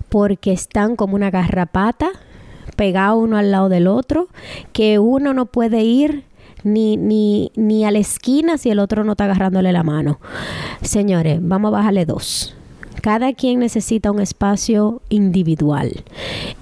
[0.10, 2.10] porque están como una garrapata,
[2.76, 4.30] pegado uno al lado del otro,
[4.74, 6.24] que uno no puede ir
[6.64, 10.20] ni, ni, ni a la esquina si el otro no está agarrándole la mano.
[10.82, 12.56] Señores, vamos a bajarle dos.
[13.02, 16.04] Cada quien necesita un espacio individual.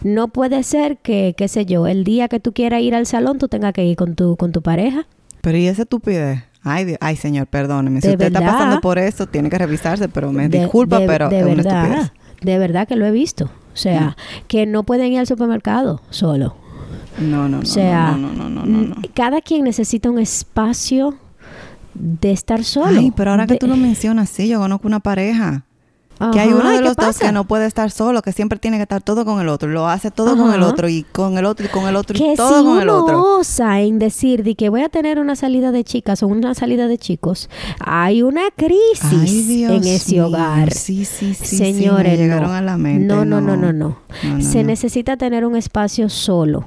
[0.04, 3.38] No puede ser que, qué sé yo, el día que tú quieras ir al salón,
[3.39, 5.06] tú tengas que ir con tu, con tu pareja.
[5.41, 6.43] Pero ¿y esa estupidez?
[6.63, 8.02] Ay, Dios- ay señor, perdóneme.
[8.02, 11.08] Si De usted está pasando por eso, tiene que revisarse, pero me De- disculpa, de-
[11.08, 12.12] pero es una estupidez.
[12.41, 13.45] de verdad que lo he visto.
[13.45, 16.56] O sea, que no pueden ir al supermercado solo.
[17.19, 17.60] No, no, no.
[17.60, 18.95] O sea, no, no, no, no, no, no.
[18.95, 21.15] mm, cada quien necesita un espacio
[21.93, 23.00] de estar solo.
[23.00, 25.63] Ay, pero ahora que tú lo mencionas, sí, yo conozco una pareja.
[26.32, 27.27] Que hay uno ¿y de los dos pasa?
[27.27, 29.69] que no puede estar solo, que siempre tiene que estar todo con el otro.
[29.69, 32.36] Lo hace todo con el otro y con el otro y con el otro y
[32.36, 33.38] todo si con el otro.
[33.38, 36.88] osa en decir de que voy a tener una salida de chicas o una salida
[36.88, 37.49] de chicos,
[37.80, 40.27] hay una crisis Ay, en ese mío.
[40.27, 40.71] hogar.
[40.73, 41.45] Sí, sí, sí.
[41.45, 42.56] sí, Señores, me llegaron no.
[42.56, 43.06] a la mente.
[43.06, 43.97] No, no, no, no, no.
[44.23, 46.65] No, no, Se necesita tener un espacio solo.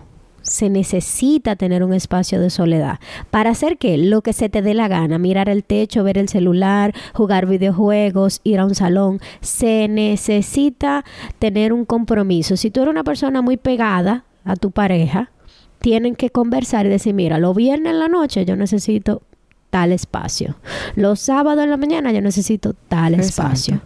[0.51, 2.99] Se necesita tener un espacio de soledad.
[3.31, 3.97] ¿Para hacer qué?
[3.97, 5.17] Lo que se te dé la gana.
[5.19, 9.21] Mirar el techo, ver el celular, jugar videojuegos, ir a un salón.
[9.41, 11.05] Se necesita
[11.39, 12.57] tener un compromiso.
[12.57, 15.31] Si tú eres una persona muy pegada a tu pareja,
[15.79, 19.23] tienen que conversar y decir, mira, los viernes en la noche yo necesito
[19.71, 20.57] tal espacio.
[20.97, 23.53] Los sábados en la mañana yo necesito tal Exacto.
[23.53, 23.81] espacio.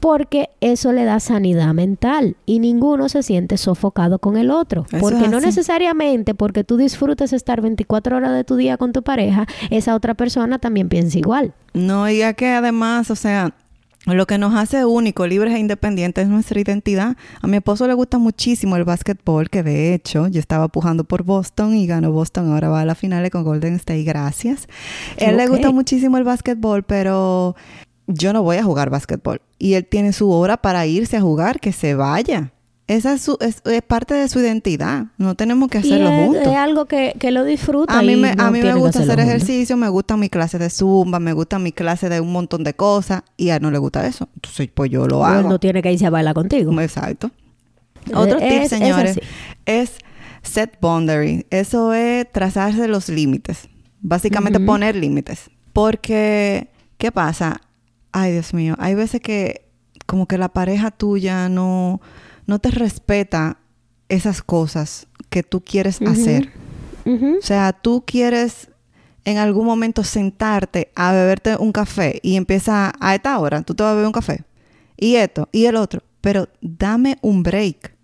[0.00, 4.86] Porque eso le da sanidad mental y ninguno se siente sofocado con el otro.
[4.90, 9.02] Eso porque no necesariamente porque tú disfrutes estar 24 horas de tu día con tu
[9.02, 11.52] pareja, esa otra persona también piensa igual.
[11.74, 13.54] No, y ya que además, o sea,
[14.06, 17.16] lo que nos hace únicos, libres e independientes es nuestra identidad.
[17.42, 21.24] A mi esposo le gusta muchísimo el básquetbol, que de hecho yo estaba pujando por
[21.24, 24.68] Boston y ganó Boston, ahora va a la final con Golden State, gracias.
[25.16, 27.56] Él le gusta muchísimo el básquetbol, pero
[28.08, 29.40] yo no voy a jugar básquetbol.
[29.58, 32.52] Y él tiene su hora para irse a jugar, que se vaya.
[32.88, 35.08] Esa es, su, es, es parte de su identidad.
[35.18, 36.46] No tenemos que hacerlo y es, juntos.
[36.46, 37.98] es algo que, que lo disfruta.
[37.98, 39.26] A mí me, no a mí me gusta hacer juntos.
[39.26, 42.72] ejercicio, me gusta mi clase de zumba, me gusta mi clase de un montón de
[42.72, 44.26] cosas y a él no le gusta eso.
[44.36, 45.48] Entonces, pues yo lo Él hago.
[45.50, 46.80] no tiene que irse a bailar contigo.
[46.80, 47.30] Exacto.
[48.14, 49.20] Otro Eh, tip, es- es señores,
[49.66, 49.92] es
[50.42, 51.44] set boundary.
[51.50, 53.68] Eso es trazarse los límites.
[54.00, 55.50] Básicamente poner límites.
[55.74, 57.60] Porque, ¿qué pasa?
[58.12, 59.68] Ay, Dios mío, hay veces que
[60.06, 62.00] como que la pareja tuya no,
[62.46, 63.58] no te respeta
[64.08, 66.52] esas cosas que tú quieres hacer.
[67.06, 68.68] O sea, tú quieres
[69.24, 73.82] en algún momento sentarte a beberte un café y empieza a esta hora, tú te
[73.82, 74.44] vas a beber un café.
[74.96, 76.02] Y esto, y el otro.
[76.20, 77.94] Pero dame un break.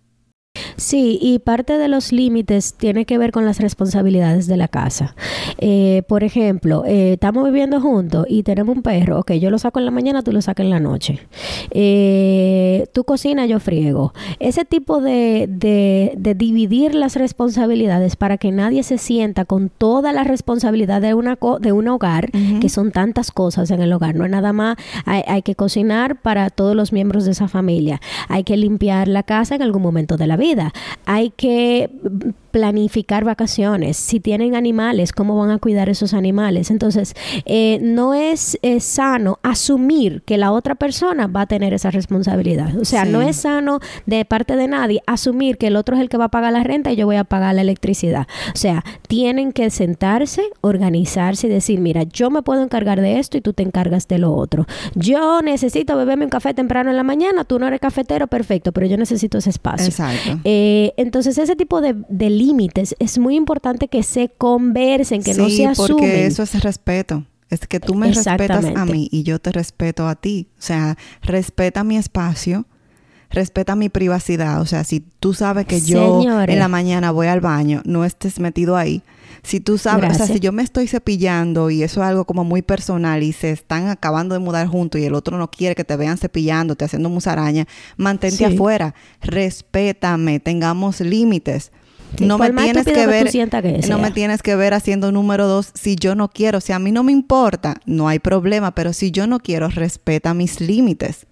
[0.76, 5.14] Sí, y parte de los límites tiene que ver con las responsabilidades de la casa.
[5.58, 9.20] Eh, por ejemplo, eh, estamos viviendo juntos y tenemos un perro.
[9.20, 11.20] Ok, yo lo saco en la mañana, tú lo sacas en la noche.
[11.96, 14.12] Eh, tú cocinas, yo friego.
[14.40, 20.12] Ese tipo de, de- de dividir las responsabilidades para que nadie se sienta con toda
[20.12, 24.14] la responsabilidad de, una co- de un hogar, que son tantas cosas en el hogar.
[24.14, 28.00] No es nada más, hay, hay que cocinar para todos los miembros de esa familia.
[28.28, 30.53] Hay que limpiar la casa en algún momento de la vida.
[31.06, 31.90] Hay que
[32.54, 33.96] planificar vacaciones.
[33.96, 36.70] Si tienen animales, ¿cómo van a cuidar esos animales?
[36.70, 37.14] Entonces,
[37.46, 42.76] eh, no es eh, sano asumir que la otra persona va a tener esa responsabilidad.
[42.78, 43.10] O sea, Sí.
[43.10, 46.26] no es sano de parte de nadie asumir que el otro es el que va
[46.26, 48.28] a pagar la renta y yo voy a pagar la electricidad.
[48.54, 53.36] O sea, tienen que sentarse, organizarse y decir, mira, yo me puedo encargar de esto
[53.36, 54.64] y tú te encargas de lo otro.
[54.94, 58.86] Yo necesito beberme un café temprano en la mañana, tú no eres cafetero, perfecto, pero
[58.86, 59.86] yo necesito ese espacio.
[59.88, 60.38] Exacto.
[60.44, 65.48] Eh, entonces, ese tipo de, de límites es muy importante que se conversen, que no
[65.48, 65.88] se asumen.
[65.96, 67.24] porque eso es respeto.
[67.50, 70.48] Es que tú me respetas a mí y yo te respeto a ti.
[70.58, 72.66] O sea, respeta mi espacio,
[73.30, 74.60] respeta mi privacidad.
[74.60, 76.52] O sea, si tú sabes que yo Señores.
[76.52, 79.02] en la mañana voy al baño, no estés metido ahí.
[79.42, 82.44] Si tú sabes, o sea, si yo me estoy cepillando y eso es algo como
[82.44, 85.84] muy personal y se están acabando de mudar juntos y el otro no quiere que
[85.84, 87.66] te vean cepillándote, haciendo musaraña,
[87.98, 88.44] mantente Sí.
[88.44, 91.72] afuera, respétame, tengamos límites.
[92.16, 95.70] Sí, no me tienes que ver, que no me tienes que ver haciendo número dos
[95.74, 96.60] si yo no quiero.
[96.60, 100.34] Si a mí no me importa, no hay problema, pero si yo no quiero, respeta
[100.34, 101.26] mis límites.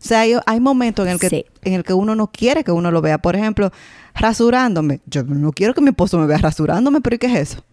[0.00, 2.70] O sea, hay, hay momentos en el, que, en el que uno no quiere que
[2.70, 3.18] uno lo vea.
[3.18, 3.72] Por ejemplo,
[4.14, 5.00] rasurándome.
[5.06, 7.64] Yo no quiero que mi esposo me vea rasurándome, pero ¿y qué es eso?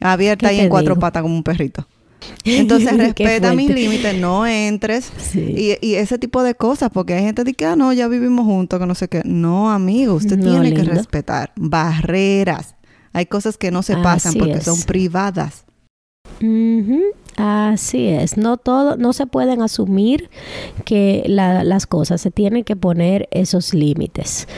[0.00, 1.86] Abierta ahí en cuatro patas como un perrito.
[2.44, 7.52] Entonces respeta mis límites, no entres y, ese tipo de cosas, porque hay gente que
[7.52, 9.22] dice, ah, no, ya vivimos juntos, que no sé qué.
[9.24, 12.74] No, amigo, usted tiene que respetar barreras.
[13.12, 15.64] Hay cosas que no se pasan porque son privadas.
[17.36, 20.30] Así es, no todo, no se pueden asumir
[20.84, 24.48] que las cosas, se tienen que poner esos límites.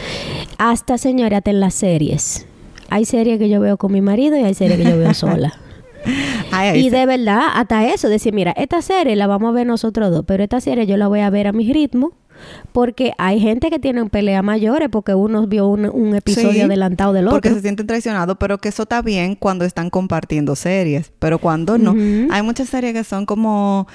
[0.58, 2.46] Hasta señora, en las series.
[2.90, 5.58] Hay series que yo veo con mi marido y hay series que yo veo sola
[6.74, 10.24] y de verdad, hasta eso, decir, mira, esta serie la vamos a ver nosotros dos,
[10.26, 12.12] pero esta serie yo la voy a ver a mi ritmo.
[12.70, 17.36] Porque hay gente que tiene peleas mayores porque uno vio un, episodio adelantado del otro.
[17.36, 21.10] Porque se sienten traicionados, pero que eso está bien cuando están compartiendo series.
[21.18, 21.96] Pero cuando no.
[22.32, 23.88] Hay muchas series que son como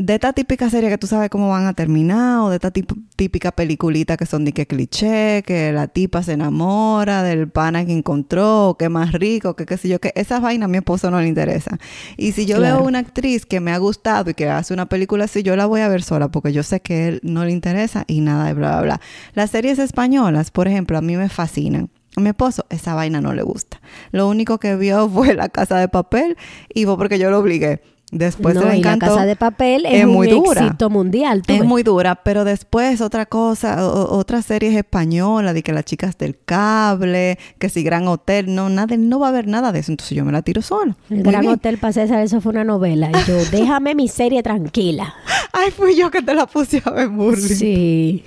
[0.00, 3.52] de esta típica serie que tú sabes cómo van a terminar, o de esta típica
[3.52, 8.76] peliculita que son de que cliché, que la tipa se enamora del pana que encontró,
[8.78, 11.28] que más rico, que qué sé yo, que esas vainas a mi esposo no le
[11.28, 11.78] interesa.
[12.16, 15.24] Y si yo veo una actriz que me ha gustado y que hace una película
[15.24, 18.04] así, yo la voy a ver sola porque yo sé que él no le interesa
[18.06, 19.00] y nada de bla, bla, bla.
[19.34, 21.90] Las series españolas, por ejemplo, a mí me fascinan.
[22.16, 23.82] A mi esposo esa vaina no le gusta.
[24.12, 26.38] Lo único que vio fue La Casa de Papel
[26.72, 27.82] y fue porque yo lo obligué.
[28.10, 30.62] Después no, y la casa de papel es, muy un dura.
[30.62, 31.42] éxito mundial.
[31.46, 36.36] Es muy dura, pero después otra cosa, otras series españolas, de que las chicas del
[36.44, 40.16] cable, que si Gran Hotel, no, nada, no va a haber nada de eso, entonces
[40.16, 40.96] yo me la tiro sola.
[41.08, 43.10] El Gran Hotel para César, eso fue una novela.
[43.10, 45.14] Y yo, déjame mi serie tranquila.
[45.52, 47.10] Ay, fui yo que te la puse a ver.
[47.36, 48.24] Sí.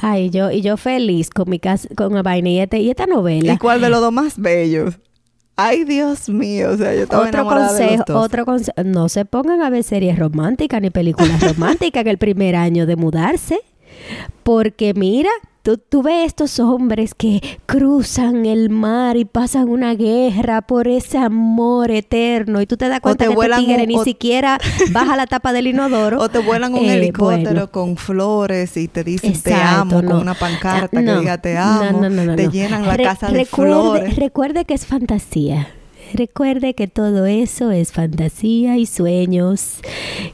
[0.00, 3.06] Ay, yo, y yo feliz con mi casa, con la vaina y, este, y esta
[3.06, 3.54] novela.
[3.54, 4.94] ¿Y cuál de los dos más bellos?
[5.64, 9.70] Ay, Dios mío, o sea, yo estaba otro consejo, Otro consejo, no se pongan a
[9.70, 13.60] ver series románticas ni películas románticas en el primer año de mudarse,
[14.42, 15.30] porque mira,
[15.62, 21.18] Tú, tú, ves estos hombres que cruzan el mar y pasan una guerra por ese
[21.18, 24.58] amor eterno y tú te das cuenta que este tigre ni siquiera
[24.90, 26.18] baja la tapa del inodoro.
[26.22, 30.34] O te vuelan un eh, helicóptero con flores y te dicen te amo con una
[30.34, 32.00] pancarta que diga te amo.
[32.34, 34.16] te llenan la casa de flores.
[34.16, 35.68] Recuerde que es fantasía.
[36.14, 39.80] Recuerde que todo eso es fantasía y sueños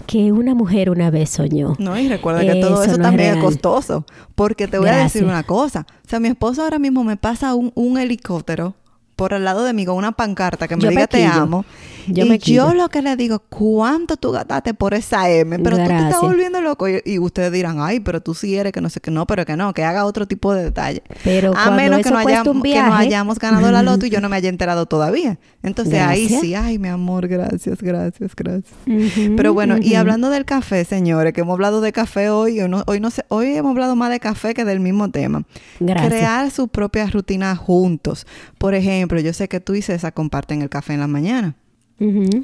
[0.06, 1.74] que una mujer una vez soñó.
[1.78, 4.04] No, y recuerda que todo eso, también es, costoso.
[4.34, 5.86] Porque te voy a decir una cosa.
[6.04, 8.74] O sea, mi esposo ahora mismo me pasa un, un helicóptero
[9.18, 11.64] por al lado de mí con una pancarta que me diga te amo.
[12.06, 15.58] Yo y yo lo que le digo, ¿cuánto tú gastaste por esa M?
[15.58, 16.86] Pero tú te estás volviendo loco.
[16.88, 19.56] Y, ustedes dirán, ay, pero tú sí eres que no sé qué, no, pero que
[19.56, 21.02] no, que haga otro tipo de detalle.
[21.24, 24.28] Pero a menos que no, hayamos, que no hayamos ganado la loto y yo no
[24.30, 25.38] me haya enterado todavía.
[25.62, 28.72] Entonces ahí sí, ay, mi amor, gracias, gracias, gracias.
[29.36, 32.84] pero bueno, y hablando del café, señores, que hemos hablado de café hoy, hoy no,
[32.86, 35.42] hoy no sé, hoy hemos hablado más de café que del mismo tema.
[35.80, 36.08] Gracias.
[36.08, 38.26] Crear sus propias rutinas juntos.
[38.56, 41.56] Por ejemplo, ejemplo, yo sé que tú y César comparten el café en la mañana.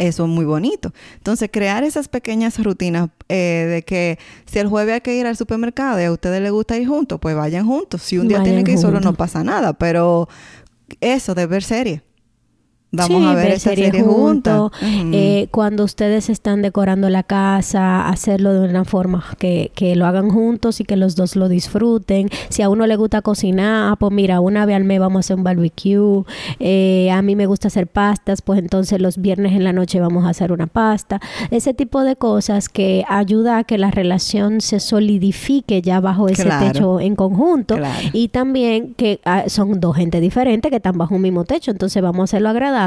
[0.01, 0.93] Eso es muy bonito.
[1.17, 5.37] Entonces, crear esas pequeñas rutinas eh, de que si el jueves hay que ir al
[5.37, 8.03] supermercado y a ustedes les gusta ir juntos, pues vayan juntos.
[8.03, 9.73] Si un día tienen que ir solo, no pasa nada.
[9.75, 10.29] Pero
[11.01, 12.03] eso de ver serie.
[12.97, 14.73] Vamos a ver, esa serie, juntos.
[14.83, 20.31] Eh, cuando ustedes están decorando la casa, hacerlo de una forma que, que, lo hagan
[20.31, 22.29] juntos y que los dos lo disfruten.
[22.49, 25.21] Si a uno le gusta cocinar, ah, pues mira, una vez al mes vamos a
[25.21, 26.25] hacer un barbecue.
[26.61, 30.25] Eh, a mí me gusta hacer pastas, pues entonces los viernes en la noche vamos
[30.25, 31.21] a hacer una pasta.
[31.51, 36.49] Ese tipo de cosas que ayuda a que la relación se solidifique ya bajo ese
[36.61, 37.77] techo en conjunto.
[38.13, 41.71] Y también que ah, son dos gente diferentes que están bajo un mismo techo.
[41.71, 42.84] Entonces vamos a hacerlo agradable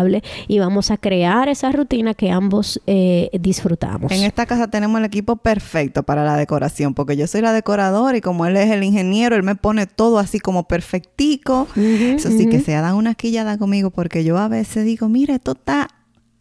[0.47, 4.11] y vamos a crear esa rutina que ambos eh, disfrutamos.
[4.11, 8.17] En esta casa tenemos el equipo perfecto para la decoración, porque yo soy la decoradora
[8.17, 11.67] y como él es el ingeniero, él me pone todo así como perfectico.
[11.75, 15.51] Eso sí que se da una quillada conmigo, porque yo a veces digo, mira, esto
[15.51, 15.87] está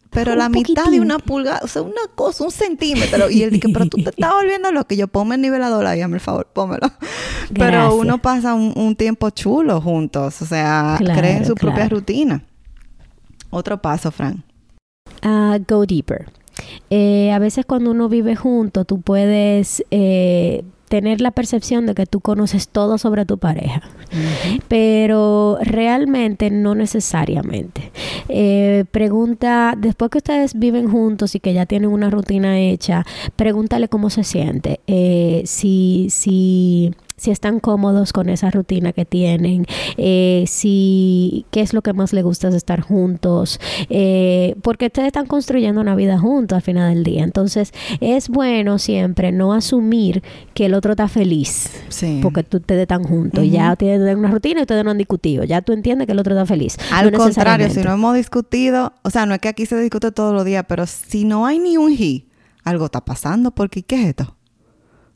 [0.09, 3.29] pero la mitad de una pulgada, o sea, una cosa, un centímetro.
[3.29, 6.01] Y él dice, pero tú te estás volviendo lo que yo ponme el nivelador ahí,
[6.01, 6.91] hazme el favor, pómelo.
[7.53, 12.43] Pero uno pasa un, tiempo chulo juntos, o sea, creen su propia rutina.
[13.49, 14.43] Otro paso, Fran.
[15.23, 16.27] Uh, go deeper.
[16.89, 22.05] Eh, a veces cuando uno vive junto, tú puedes eh, tener la percepción de que
[22.05, 23.81] tú conoces todo sobre tu pareja,
[24.67, 27.91] pero realmente no necesariamente.
[28.29, 33.89] Eh, pregunta, después que ustedes viven juntos y que ya tienen una rutina hecha, pregúntale
[33.89, 34.79] cómo se siente.
[35.45, 39.65] si, si si están cómodos con esa rutina que tienen,
[39.97, 43.59] eh, si qué es lo que más les gusta de estar juntos,
[43.89, 47.23] eh, porque ustedes están construyendo una vida juntos al final del día.
[47.23, 50.21] Entonces, es bueno siempre no asumir
[50.53, 52.19] que el otro está feliz, Sí.
[52.21, 55.43] porque tú ustedes están juntos, y ya tienen una rutina y ustedes no han discutido,
[55.43, 56.77] ya tú entiendes que el otro está feliz.
[56.91, 60.11] Al No contrario, si no hemos discutido, o sea, no es que aquí se discute
[60.11, 62.25] todos los días, pero si no hay ni un he,
[62.63, 64.35] algo está pasando, porque ¿qué es esto?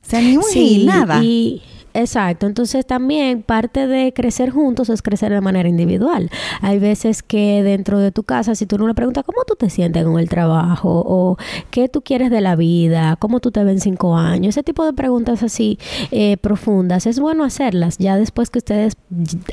[0.03, 1.23] O sea, ni un he, nada.
[1.23, 1.61] Y,
[1.93, 2.47] exacto.
[2.47, 6.29] Entonces también parte de crecer juntos es crecer de manera individual.
[6.61, 9.69] Hay veces que dentro de tu casa, si tú no le preguntas cómo tú te
[9.69, 11.37] sientes con el trabajo o
[11.69, 14.85] qué tú quieres de la vida, cómo tú te ves en cinco años, ese tipo
[14.85, 15.79] de preguntas así
[16.11, 18.97] eh, profundas, es bueno hacerlas ya después que ustedes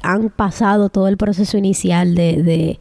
[0.02, 2.78] han pasado todo el proceso inicial de, de,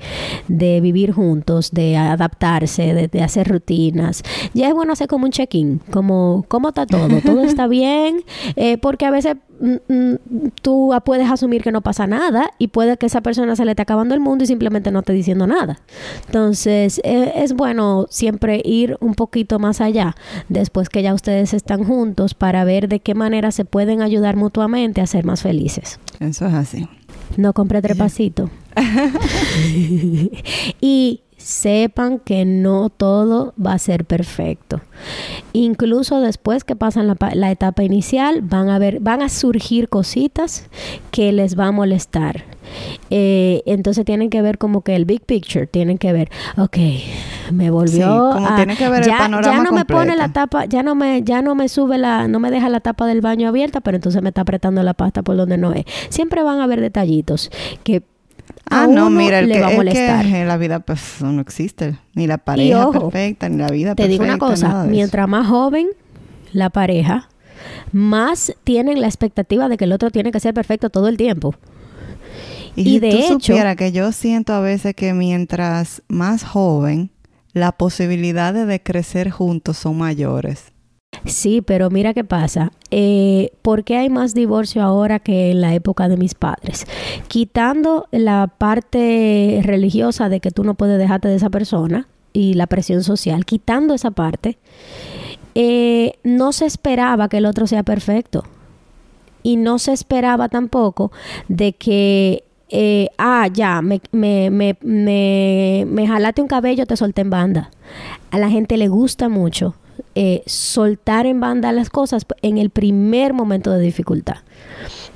[0.47, 4.24] de vivir juntos, de adaptarse, de, de hacer rutinas.
[4.53, 8.24] Ya es bueno hacer como un check-in, como cómo está todo, todo está bien,
[8.55, 9.36] eh, porque a veces
[10.62, 13.84] tú puedes asumir que no pasa nada y puede que esa persona se le esté
[13.84, 15.80] acabando el mundo y simplemente no esté diciendo nada.
[16.26, 20.16] Entonces, eh, es bueno siempre ir un poquito más allá
[20.49, 25.01] después que ya ustedes están juntos para ver de qué manera se pueden ayudar mutuamente
[25.01, 25.99] a ser más felices.
[26.20, 26.88] Eso es así.
[27.36, 28.49] No compré trepacito.
[30.82, 34.82] y sepan que no todo va a ser perfecto.
[35.54, 39.88] Incluso después que pasan la, pa- la etapa inicial, van a ver, van a surgir
[39.88, 40.66] cositas
[41.10, 42.43] que les va a molestar.
[43.10, 46.78] Eh, entonces tienen que ver como que el big picture, tienen que ver, ok,
[47.54, 50.34] me volvió Sí, como a- que ver el ya, panorama ya no me pone la
[50.34, 53.22] tapa, ya no me, ya no me sube la, no me deja la tapa del
[53.22, 55.86] baño abierta, pero entonces me está apretando la pasta por donde no es.
[56.10, 57.50] Siempre van a haber detallitos
[57.86, 58.04] que
[58.70, 61.22] a Ah, no, uno mira, el le que, va a es que la vida pues
[61.22, 61.98] no existe.
[62.16, 64.12] Ni la pareja ojo, perfecta, ni la vida Te perfecta.
[64.12, 65.88] digo una cosa, mientras más joven
[66.54, 67.30] la pareja,
[67.91, 71.56] más tienen la expectativa de que el otro tiene que ser perfecto todo el tiempo.
[72.76, 76.43] Y, y si de tú hecho- supieras que yo siento a veces que mientras más
[76.43, 77.10] joven,
[77.54, 80.72] las posibilidades de crecer juntos son mayores.
[81.26, 82.72] Sí, pero mira qué pasa.
[82.91, 86.86] Eh, ¿Por qué hay más divorcio ahora que en la época de mis padres?
[87.28, 92.68] Quitando la parte religiosa de que tú no puedes dejarte de esa persona y la
[92.68, 94.57] presión social, quitando esa parte,
[95.55, 98.43] eh, no se esperaba que el otro sea perfecto.
[99.43, 101.11] Y no se esperaba tampoco
[101.47, 107.22] de que, eh, ah, ya, me, me, me, me, me jalaste un cabello, te solté
[107.22, 107.72] en banda.
[108.30, 109.76] A la gente le gusta mucho
[110.16, 114.38] eh, soltar en banda las cosas en el primer momento de dificultad.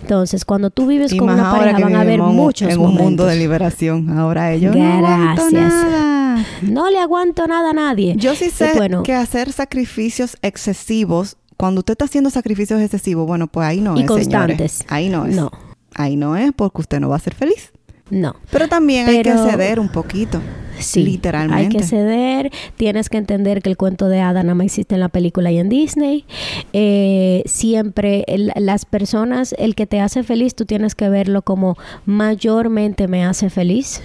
[0.02, 3.02] Entonces, cuando tú vives Y con una pareja, van a haber muchos en un mundo
[3.04, 3.28] momentos.
[3.30, 4.10] de liberación.
[4.18, 5.54] Ahora ellos no Gracias.
[5.54, 6.46] nada.
[6.64, 8.16] No le aguanto nada a nadie.
[8.18, 13.28] Yo sí Y sé bueno, que hacer sacrificios excesivos, cuando usted está haciendo sacrificios excesivos,
[13.28, 14.72] bueno, pues ahí no Y es, constantes.
[14.72, 14.86] señores.
[14.92, 15.36] Ahí no es.
[15.36, 15.52] No.
[15.94, 17.72] Ahí no es porque usted no va a ser feliz.
[18.10, 18.36] no.
[18.50, 20.40] Pero también hay que ceder un poquito.
[20.82, 21.64] Sí, literalmente.
[21.64, 25.02] Hay que ceder, tienes que entender que el cuento de Ada nada más existe en
[25.02, 26.26] la película y en Disney.
[26.74, 31.78] Eh, siempre el- las personas, el que te hace feliz, tú tienes que verlo como
[32.06, 34.02] mayormente me hace feliz.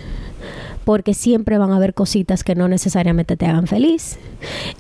[0.86, 4.18] Porque siempre van a haber cositas que no necesariamente te hagan feliz.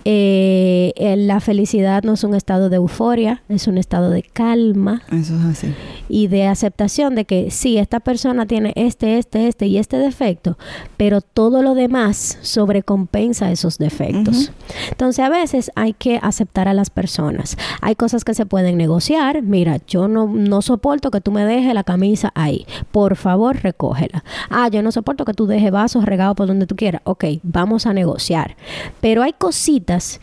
[0.04, 5.34] Eh, la felicidad no es un estado de euforia, es un estado de calma Eso
[5.36, 5.74] es así.
[6.08, 10.56] y de aceptación de que sí, esta persona tiene este, este, este y este defecto,
[10.96, 14.52] pero todo lo demás sobrecompensa esos defectos.
[14.90, 17.56] Entonces a veces hay que aceptar a las personas.
[17.80, 19.42] Hay cosas que se pueden negociar.
[19.42, 22.64] Mira, yo no, no soporto que tú me dejes la camisa ahí.
[22.92, 24.22] Por favor, recógela.
[24.50, 27.02] Ah, yo no soporto que tú dejes vasos regados por donde tú quieras.
[27.04, 28.56] Ok, vamos a negociar.
[29.00, 30.20] Pero hay cositas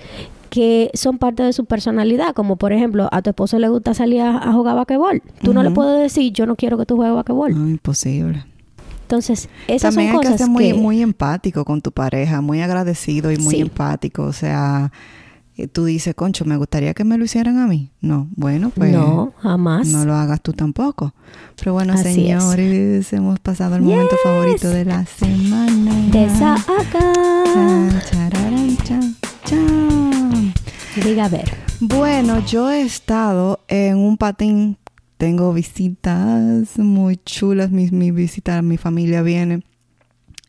[0.49, 4.21] que son parte de su personalidad, como por ejemplo, a tu esposo le gusta salir
[4.21, 5.21] a, a jugar basquetbol.
[5.41, 7.53] Tú no le puedes decir, yo no quiero que tú juegues basquetbol.
[7.53, 8.45] No, imposible.
[9.01, 10.73] Entonces, esas También son hay que cosas ser muy, que...
[10.75, 13.61] muy empático con tu pareja, muy agradecido y muy Sí.
[13.61, 14.23] empático.
[14.23, 14.91] O sea,
[15.71, 17.91] tú dices, concho, me gustaría que me lo hicieran a mí.
[18.01, 19.87] No, bueno, pues no, jamás.
[19.87, 21.13] no lo hagas tú tampoco.
[21.57, 22.15] Pero bueno, Así es.
[22.15, 25.93] señores, hemos pasado el momento favorito de la semana.
[26.11, 27.13] Desahoga.
[31.03, 31.51] Diga a ver.
[31.79, 34.77] Bueno, yo he estado en un patín.
[35.17, 37.71] Tengo visitas muy chulas.
[37.71, 39.63] Mi, mi visita, mi familia viene.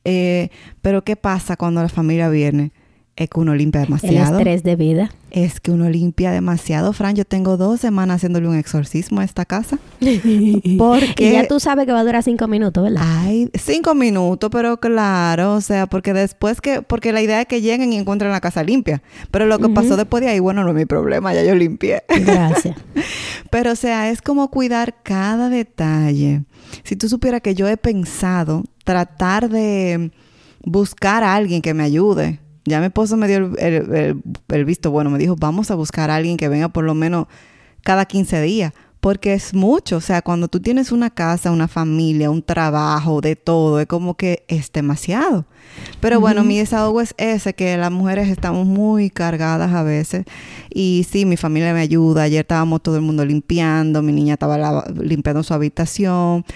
[0.05, 0.51] Eh,
[0.83, 2.73] pero ¿qué pasa cuando la familia viene?
[3.17, 4.39] Es que uno limpia El demasiado.
[4.39, 5.11] estrés de vida.
[5.31, 7.15] Es que uno limpia demasiado, Fran.
[7.15, 9.79] Yo tengo dos semanas haciéndole un exorcismo a esta casa.
[10.79, 13.03] Porque Y ya tú sabes que va a durar cinco minutos, ¿verdad?
[13.05, 17.61] Ay, cinco minutos, pero claro, o sea, porque después que, porque la idea es que
[17.61, 19.01] lleguen y encuentren la casa limpia.
[19.31, 22.03] Pero lo que pasó después de ahí, bueno, no es mi problema, ya yo limpié.
[22.09, 22.77] Gracias.
[23.51, 26.43] Pero, o sea, es como cuidar cada detalle.
[26.83, 30.11] Si tú supieras que yo he pensado tratar de
[30.65, 32.41] buscar a alguien que me ayude.
[32.65, 35.75] Ya mi esposo me dio el, el- el- el visto bueno, me dijo, vamos a
[35.75, 37.27] buscar a alguien que venga por lo menos
[37.83, 38.73] cada 15 días.
[39.01, 43.37] Porque es mucho, o sea, cuando tú tienes una casa, una familia, un trabajo, de
[43.37, 45.45] todo, es como que es demasiado.
[46.01, 50.25] Pero bueno, mi desahogo es ese, que las mujeres estamos muy cargadas a veces.
[50.73, 52.23] Y sí, mi familia me ayuda.
[52.23, 56.47] Ayer estábamos todo el mundo limpiando, mi niña estaba limpiando su habitación.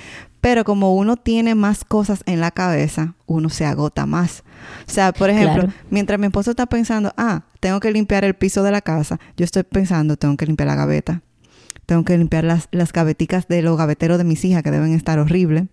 [0.40, 4.42] Pero como uno tiene más cosas en la cabeza, uno se agota más.
[4.86, 5.72] O sea, por ejemplo, Claro.
[5.90, 9.44] mientras mi esposo está pensando, ah, tengo que limpiar el piso de la casa, yo
[9.44, 11.22] estoy pensando, tengo que limpiar la gaveta.
[11.86, 15.18] Tengo que limpiar las, las gaveticas de los gaveteros de mis hijas que deben estar
[15.18, 15.64] horribles.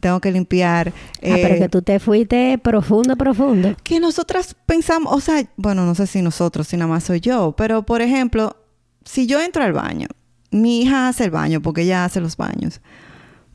[0.00, 0.88] Tengo que limpiar...
[0.88, 3.76] ah, pero eh, que tú te fuiste profundo, profundo.
[3.84, 7.54] que nosotras pensamos, o sea, bueno, no sé si nosotros, si nada más soy yo,
[7.56, 8.56] pero por ejemplo,
[9.04, 10.08] si yo entro al baño,
[10.50, 12.80] mi hija hace el baño porque ella hace los baños,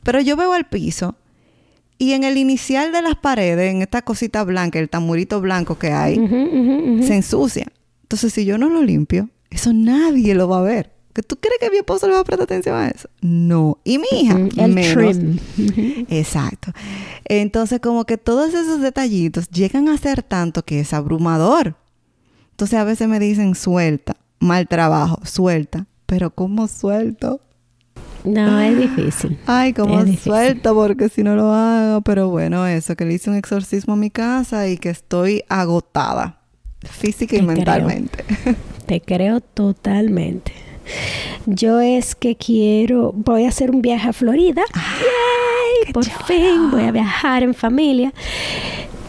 [0.03, 1.15] pero yo veo al piso
[1.97, 5.91] y en el inicial de las paredes, en esta cosita blanca, el tamurito blanco que
[5.91, 6.15] hay,
[7.01, 7.67] se ensucia.
[8.03, 10.91] Entonces, si yo no lo limpio, eso nadie lo va a ver.
[11.13, 13.09] ¿Que ¿Tú crees que mi esposo le va a prestar atención a eso?
[13.21, 13.79] No.
[13.85, 15.17] Y mi hija, El menos.
[15.17, 15.39] trim.
[16.09, 16.73] Exacto.
[17.23, 21.77] Entonces, como que todos esos detallitos llegan a ser tanto que es abrumador.
[22.51, 25.87] Entonces, a veces me dicen, suelta, mal trabajo, suelta.
[26.05, 27.39] Pero ¿cómo suelto?
[28.25, 29.37] No, es difícil.
[29.45, 30.31] Ay, ¿cómo Es difícil.
[30.31, 30.73] suelto?
[30.73, 32.01] Porque si no lo hago.
[32.01, 36.39] Pero bueno, eso, que le hice un exorcismo a mi casa y que estoy agotada,
[36.83, 37.55] física y Te creo.
[37.55, 38.23] mentalmente.
[38.85, 40.53] Te creo totalmente.
[41.47, 44.61] Yo es que quiero, voy a hacer un viaje a Florida.
[44.73, 48.13] Yay, por fin voy a viajar en familia.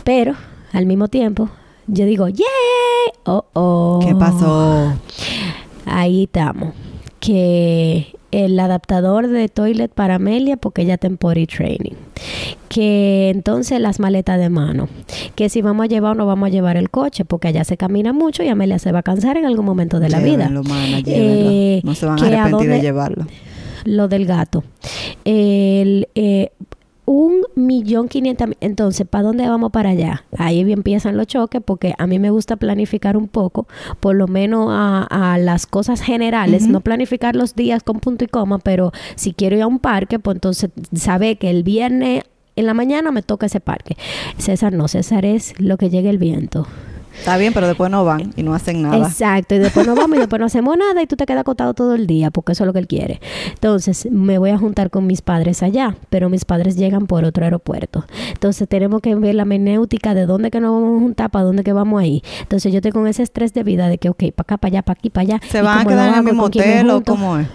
[0.04, 0.34] Pero
[0.72, 1.50] al mismo tiempo,
[1.86, 2.46] yo digo, ¡yay!
[3.24, 4.00] Oh, oh.
[4.06, 4.94] ¿Qué pasó?
[5.84, 6.72] Ahí estamos.
[7.20, 11.94] Que el adaptador de toilet para Amelia, porque ella está en potty training.
[12.68, 14.88] Que entonces las maletas de mano.
[15.34, 17.76] Que si vamos a llevar o no vamos a llevar el coche, porque allá se
[17.76, 20.48] camina mucho y Amelia se va a cansar en algún momento de la vida.
[20.50, 21.00] mana.
[21.06, 23.26] Eh, no se van a arrepentir de dónde- llevarlo.
[23.84, 24.64] Lo del gato.
[25.24, 26.50] El, eh,
[27.06, 28.58] un millón quinientas mil.
[28.60, 30.24] Entonces, ¿para dónde vamos para allá?
[30.36, 33.66] Ahí empiezan los choques porque a mí me gusta planificar un poco,
[34.00, 38.28] por lo menos a, a las cosas generales, no planificar los días con punto y
[38.28, 42.24] coma, pero si quiero ir a un parque, pues entonces saber que el viernes
[42.56, 43.96] en la mañana me toca ese parque.
[44.38, 46.66] César no, César es lo que llegue el viento.
[47.18, 49.08] Está bien, pero después no van y no hacen nada.
[49.08, 51.74] Exacto, y después nos vamos y después no hacemos nada y tú te quedas acostado
[51.74, 53.20] todo el día porque eso es lo que él quiere.
[53.50, 57.44] Entonces, me voy a juntar con mis padres allá, pero mis padres llegan por otro
[57.44, 58.04] aeropuerto.
[58.32, 61.64] Entonces, tenemos que ver la menéutica de dónde que nos vamos a juntar, para dónde
[61.64, 62.22] que vamos ahí.
[62.42, 64.98] Entonces, yo tengo ese estrés de vida de que, ok, para acá, para allá, para
[64.98, 65.40] aquí, para allá.
[65.48, 67.48] ¿Se ¿Y van a quedar en el mismo ¿Con quién me hotel o cómo es?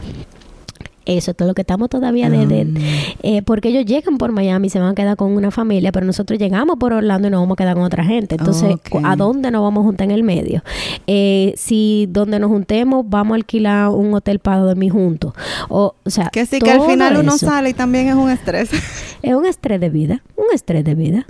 [1.05, 2.45] Eso, todo lo que estamos todavía de...
[2.45, 2.77] de- Mm.
[3.23, 6.37] eh, porque ellos llegan por Miami, se van a quedar con una familia, pero nosotros
[6.39, 8.35] llegamos por Orlando y nos vamos a quedar con otra gente.
[8.35, 8.75] Entonces.
[9.03, 10.63] ¿a dónde nos vamos a juntar en el medio?
[11.07, 15.33] Eh, si donde nos juntemos vamos a alquilar un hotel para dormir juntos.
[15.69, 18.69] O, o sea, Que sí, que al final uno sale y también es un estrés.
[19.23, 21.27] Es un estrés de vida, un estrés de vida.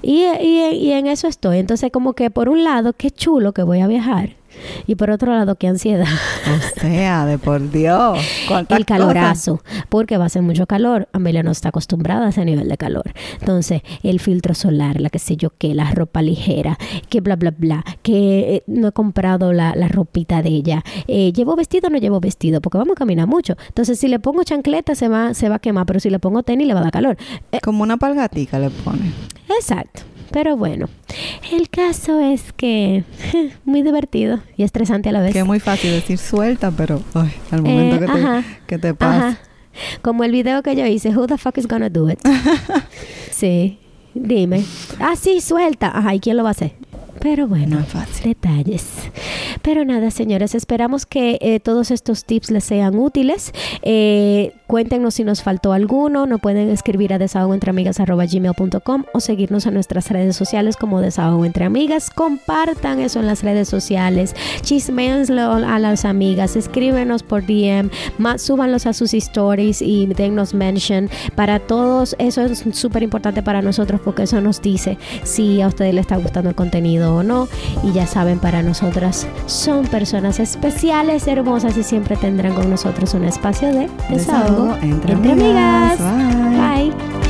[0.00, 1.58] Y, y- y en eso estoy.
[1.58, 4.30] Entonces, como que por un lado, qué chulo que voy a viajar.
[4.86, 6.06] Y por otro lado, qué ansiedad.
[6.76, 8.18] o sea, de por Dios.
[8.46, 11.08] ¿cuántas el calorazo, porque va a ser mucho calor.
[11.12, 13.12] Amelia no está acostumbrada a ese nivel de calor.
[13.40, 16.78] Entonces, el filtro solar, la que sé yo qué, la ropa ligera,
[17.08, 20.84] que bla, bla, bla, que eh, no he comprado la, la ropita de ella.
[21.06, 22.60] Eh, ¿Llevo vestido o no llevo vestido?
[22.60, 23.56] Porque vamos a caminar mucho.
[23.68, 26.42] Entonces, si le pongo chancleta, se va, se va a quemar, pero si le pongo
[26.42, 27.16] tenis, le va a dar calor.
[27.52, 27.60] Eh?
[27.62, 29.12] Como una palgatica le pone.
[29.48, 30.02] exacto.
[30.30, 30.88] Pero bueno,
[31.52, 33.04] el caso es que
[33.64, 35.32] muy divertido y estresante a la vez.
[35.32, 38.44] Que es muy fácil decir suelta, pero ay, al momento Eh, que, te, ajá.
[38.66, 39.28] que te pasa.
[39.28, 39.38] Ajá.
[40.02, 42.18] Como el video que yo hice, Who the fuck is gonna do it?
[43.30, 43.78] sí,
[44.14, 44.64] dime.
[44.98, 45.96] Ah, sí, suelta.
[45.96, 46.72] Ajá, ¿y quién lo va a hacer?
[47.20, 47.84] Pero bueno, No
[48.24, 48.84] detalles.
[49.62, 53.52] Pero nada, señores, esperamos que eh, todos estos tips les sean útiles.
[53.82, 56.26] Eh, cuéntenos si nos faltó alguno.
[56.26, 62.10] Nos pueden escribir a desahogoentreamigas.gmail.com o seguirnos en nuestras redes sociales como Desahogo Entre Amigas.
[62.10, 64.34] Compartan eso en las redes sociales.
[64.62, 66.56] Chismenslo a las amigas.
[66.56, 67.90] Escríbenos por DM.
[68.36, 71.10] súbanlos a sus stories y dennos mention.
[71.34, 75.94] Para todos, eso es súper importante para nosotros porque eso nos dice si a ustedes
[75.94, 77.48] les está gustando el contenido o no.
[77.82, 83.24] Y ya saben, para nosotras son personas especiales, hermosas y siempre tendrán con nosotros un
[83.24, 85.98] espacio de desahogo, entre, amigas.
[85.98, 87.27] Bye.